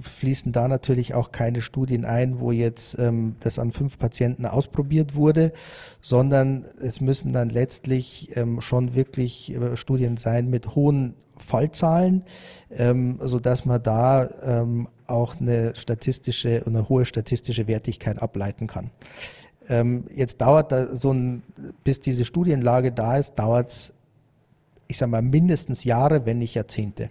[0.00, 5.14] fließen da natürlich auch keine Studien ein, wo jetzt ähm, das an fünf Patienten ausprobiert
[5.14, 5.52] wurde,
[6.00, 12.22] sondern es müssen dann letztlich ähm, schon wirklich äh, Studien sein mit hohen Fallzahlen,
[12.70, 18.90] ähm, sodass man da ähm, auch eine statistische, eine hohe statistische Wertigkeit ableiten kann.
[19.68, 21.42] Ähm, jetzt dauert da so ein,
[21.84, 23.92] bis diese Studienlage da ist, dauert es,
[24.86, 27.10] ich sage mal, mindestens Jahre, wenn nicht Jahrzehnte.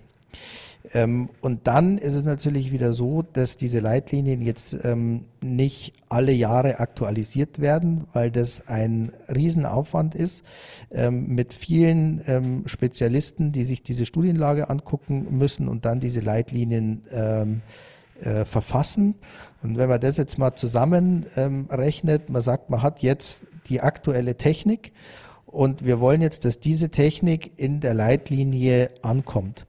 [0.93, 6.31] Ähm, und dann ist es natürlich wieder so, dass diese Leitlinien jetzt ähm, nicht alle
[6.31, 10.43] Jahre aktualisiert werden, weil das ein Riesenaufwand ist
[10.91, 17.03] ähm, mit vielen ähm, Spezialisten, die sich diese Studienlage angucken müssen und dann diese Leitlinien
[17.11, 17.61] ähm,
[18.21, 19.15] äh, verfassen.
[19.61, 24.35] Und wenn man das jetzt mal zusammenrechnet, ähm, man sagt, man hat jetzt die aktuelle
[24.35, 24.93] Technik
[25.45, 29.65] und wir wollen jetzt, dass diese Technik in der Leitlinie ankommt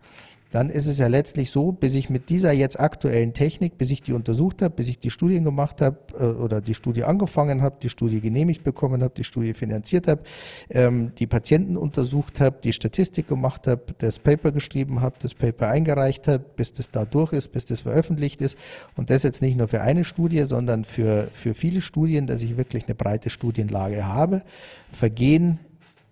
[0.50, 4.02] dann ist es ja letztlich so, bis ich mit dieser jetzt aktuellen Technik, bis ich
[4.02, 7.76] die untersucht habe, bis ich die Studien gemacht habe äh, oder die Studie angefangen habe,
[7.82, 10.22] die Studie genehmigt bekommen habe, die Studie finanziert habe,
[10.70, 15.68] ähm, die Patienten untersucht habe, die Statistik gemacht habe, das Paper geschrieben habe, das Paper
[15.68, 18.56] eingereicht habe, bis das da durch ist, bis das veröffentlicht ist.
[18.96, 22.56] Und das jetzt nicht nur für eine Studie, sondern für, für viele Studien, dass ich
[22.56, 24.42] wirklich eine breite Studienlage habe,
[24.90, 25.58] vergehen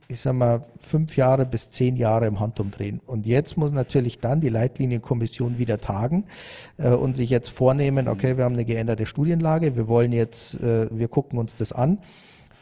[0.09, 3.00] ich sag mal, fünf Jahre bis zehn Jahre im Handumdrehen.
[3.07, 6.24] Und jetzt muss natürlich dann die Leitlinienkommission wieder tagen
[6.76, 10.88] äh, und sich jetzt vornehmen, okay, wir haben eine geänderte Studienlage, wir wollen jetzt, äh,
[10.96, 11.98] wir gucken uns das an.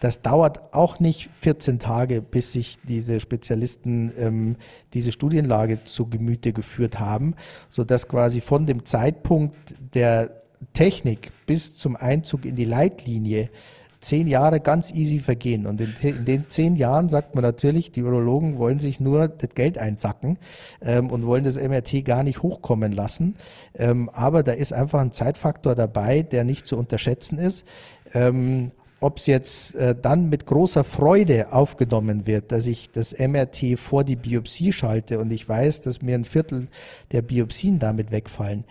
[0.01, 4.57] Das dauert auch nicht 14 Tage, bis sich diese Spezialisten ähm,
[4.92, 7.34] diese Studienlage zu Gemüte geführt haben,
[7.70, 9.57] sodass quasi von dem Zeitpunkt
[9.95, 10.42] der
[10.72, 13.51] Technik bis zum Einzug in die Leitlinie
[14.05, 15.66] zehn Jahre ganz easy vergehen.
[15.66, 19.50] Und in, in, den zehn Jahren sagt man natürlich, die Urologen wollen sich nur das
[19.55, 20.38] Geld einsacken
[20.82, 23.36] ähm, und wollen das MRT gar nicht hochkommen lassen.
[23.74, 27.64] Ähm, aber da ist einfach ein Zeitfaktor dabei, der nicht zu unterschätzen ist.
[28.12, 28.70] Ähm,
[29.05, 34.02] ob es jetzt äh, dann mit großer Freude aufgenommen wird, dass ich das MRT vor
[34.02, 36.68] die Biopsie schalte und ich weiß, dass mir ein Viertel
[37.12, 38.64] der Biopsien damit wegfallen.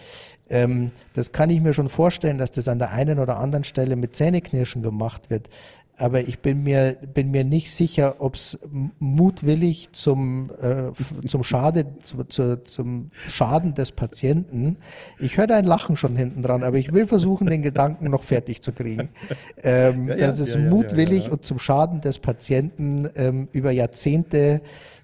[0.49, 3.95] Ähm, das kann ich mir schon vorstellen, dass das an der einen oder anderen Stelle
[3.95, 5.49] mit Zähneknirschen gemacht wird.
[5.97, 8.59] Aber ich bin mir, bin mir nicht sicher, ob es
[8.99, 10.91] mutwillig zum, äh,
[11.27, 14.77] zum, Schade, zu, zu, zum Schaden des Patienten.
[15.19, 18.61] Ich höre dein Lachen schon hinten dran, aber ich will versuchen, den Gedanken noch fertig
[18.61, 19.09] zu kriegen.
[19.63, 24.61] Ähm, ja, ja, dass es ja, mutwillig und zum Schaden des Patienten ähm, über Jahrzehnte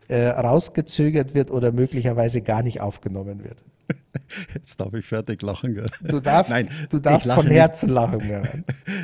[0.08, 3.58] äh, rausgezögert wird oder möglicherweise gar nicht aufgenommen wird.
[4.54, 5.76] Jetzt darf ich fertig lachen.
[5.76, 5.86] Gell?
[6.02, 8.30] Du darfst, Nein, du darfst von Herzen nicht, lachen.
[8.30, 8.44] Ja.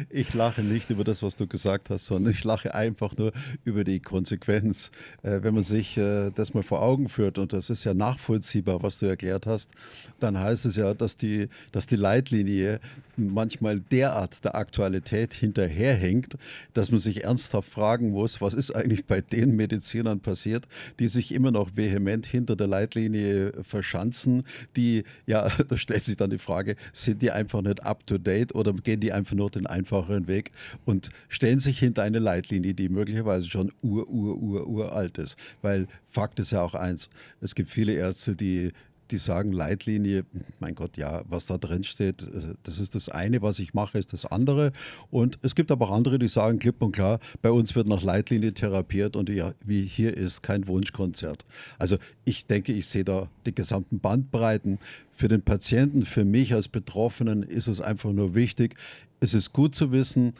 [0.09, 3.33] Ich lache nicht über das, was du gesagt hast, sondern ich lache einfach nur
[3.63, 4.89] über die Konsequenz.
[5.23, 8.81] Äh, wenn man sich äh, das mal vor Augen führt, und das ist ja nachvollziehbar,
[8.81, 9.71] was du erklärt hast,
[10.19, 12.79] dann heißt es ja, dass die, dass die Leitlinie
[13.17, 16.37] manchmal derart der Aktualität hinterherhängt,
[16.73, 20.67] dass man sich ernsthaft fragen muss, was ist eigentlich bei den Medizinern passiert,
[20.99, 24.43] die sich immer noch vehement hinter der Leitlinie verschanzen,
[24.75, 28.99] die, ja, da stellt sich dann die Frage, sind die einfach nicht up-to-date oder gehen
[28.99, 30.51] die einfach nur den einfacheren Weg
[30.85, 35.35] und stellen sich hinter eine Leitlinie, die möglicherweise schon ur, ur, ur, uralt ist.
[35.61, 37.09] Weil Fakt ist ja auch eins,
[37.41, 38.71] es gibt viele Ärzte, die
[39.11, 40.25] die sagen Leitlinie,
[40.59, 43.97] mein Gott, ja, was da drin steht, äh, das ist das eine, was ich mache,
[43.97, 44.71] ist das andere.
[45.11, 48.03] Und es gibt aber auch andere, die sagen klipp und klar, bei uns wird nach
[48.03, 51.45] Leitlinie therapiert und ja, wie hier ist kein Wunschkonzert.
[51.77, 54.79] Also ich denke, ich sehe da die gesamten Bandbreiten.
[55.11, 58.75] Für den Patienten, für mich als Betroffenen ist es einfach nur wichtig.
[59.21, 60.33] Es ist gut zu wissen,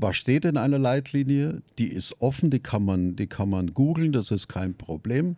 [0.00, 1.62] was steht in einer Leitlinie?
[1.78, 5.36] Die ist offen, die kann man, man googeln, das ist kein Problem.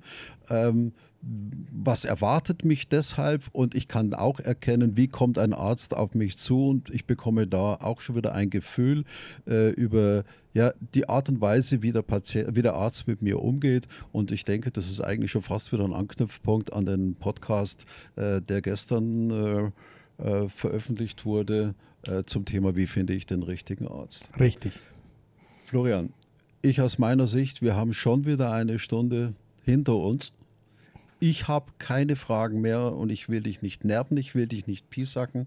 [0.48, 0.92] Ähm,
[1.22, 6.38] was erwartet mich deshalb und ich kann auch erkennen, wie kommt ein Arzt auf mich
[6.38, 9.04] zu und ich bekomme da auch schon wieder ein Gefühl
[9.46, 13.40] äh, über ja, die Art und Weise, wie der, Patient, wie der Arzt mit mir
[13.40, 17.84] umgeht und ich denke, das ist eigentlich schon fast wieder ein Anknüpfpunkt an den Podcast,
[18.16, 19.70] äh, der gestern äh,
[20.22, 21.74] äh veröffentlicht wurde
[22.06, 24.30] äh, zum Thema, wie finde ich den richtigen Arzt.
[24.38, 24.72] Richtig.
[25.64, 26.12] Florian,
[26.62, 30.32] ich aus meiner Sicht, wir haben schon wieder eine Stunde hinter uns
[31.20, 34.88] ich habe keine Fragen mehr und ich will dich nicht nerven, ich will dich nicht
[34.88, 35.46] piesacken.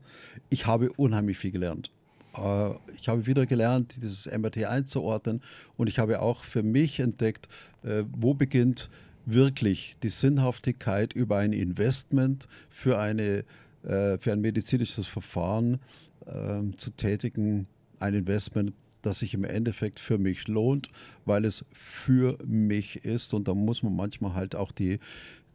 [0.50, 1.92] Ich habe unheimlich viel gelernt.
[2.38, 2.70] Äh,
[3.00, 5.42] ich habe wieder gelernt, dieses MRT einzuordnen
[5.76, 7.50] und ich habe auch für mich entdeckt,
[7.84, 8.90] äh, wo beginnt
[9.26, 13.44] wirklich die Sinnhaftigkeit über ein Investment für, eine,
[13.84, 15.80] äh, für ein medizinisches Verfahren
[16.28, 17.68] ähm, zu tätigen,
[18.00, 20.90] ein Investment, das sich im Endeffekt für mich lohnt,
[21.26, 23.34] weil es für mich ist.
[23.34, 25.00] Und da muss man manchmal halt auch die,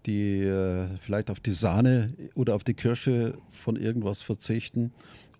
[0.07, 4.93] die äh, vielleicht auf die Sahne oder auf die Kirsche von irgendwas verzichten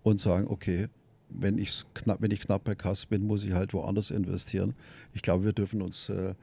[0.03, 0.89] und sagen, okay,
[1.31, 4.75] wenn, ich's knapp, wenn ich knapp bei Kasse bin, muss ich halt woanders investieren.
[5.13, 6.35] Ich glaube, wir dürfen uns äh,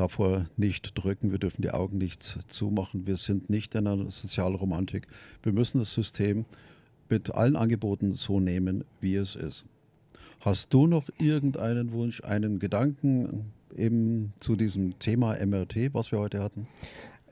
[0.00, 3.06] davor nicht drücken, wir dürfen die Augen nicht zumachen.
[3.06, 5.06] Wir sind nicht in einer Sozialromantik.
[5.42, 6.46] Wir müssen das System
[7.10, 9.66] mit allen Angeboten so nehmen, wie es ist.
[10.40, 16.42] Hast du noch irgendeinen Wunsch, einen Gedanken eben zu diesem Thema MRT, was wir heute
[16.42, 16.66] hatten?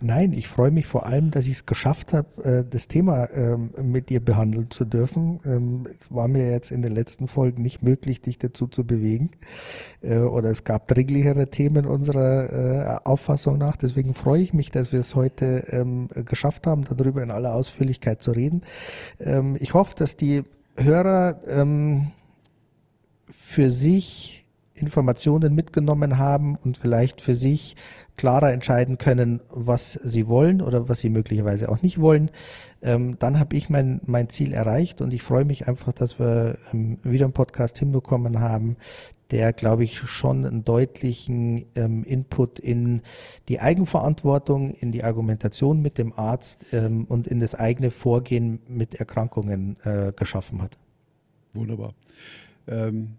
[0.00, 3.72] Nein, ich freue mich vor allem, dass ich es geschafft habe, äh, das Thema ähm,
[3.82, 5.40] mit dir behandeln zu dürfen.
[5.44, 9.30] Ähm, es war mir jetzt in den letzten Folgen nicht möglich, dich dazu zu bewegen.
[10.00, 13.76] Äh, oder es gab dringlichere Themen unserer äh, Auffassung nach.
[13.76, 18.22] Deswegen freue ich mich, dass wir es heute ähm, geschafft haben, darüber in aller Ausführlichkeit
[18.22, 18.62] zu reden.
[19.58, 20.44] Ich hoffe, dass die
[20.76, 21.40] Hörer
[23.30, 24.37] für sich
[24.78, 27.76] Informationen mitgenommen haben und vielleicht für sich
[28.16, 32.30] klarer entscheiden können, was sie wollen oder was sie möglicherweise auch nicht wollen,
[32.82, 36.58] ähm, dann habe ich mein, mein Ziel erreicht und ich freue mich einfach, dass wir
[36.72, 38.76] ähm, wieder einen Podcast hinbekommen haben,
[39.30, 43.02] der, glaube ich, schon einen deutlichen ähm, Input in
[43.48, 48.94] die Eigenverantwortung, in die Argumentation mit dem Arzt ähm, und in das eigene Vorgehen mit
[48.94, 50.78] Erkrankungen äh, geschaffen hat.
[51.52, 51.94] Wunderbar.
[52.66, 53.16] Ähm,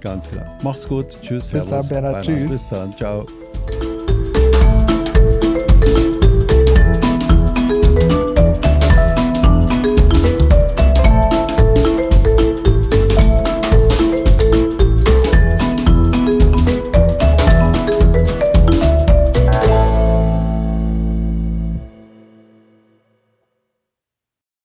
[0.01, 0.59] Ganz klar.
[0.63, 1.07] Macht's gut.
[1.23, 1.51] Tschüss.
[1.51, 2.25] Bis dann, Bernhard.
[2.25, 2.53] Tschüss.
[2.53, 2.97] Bis dann.
[2.97, 3.27] Ciao.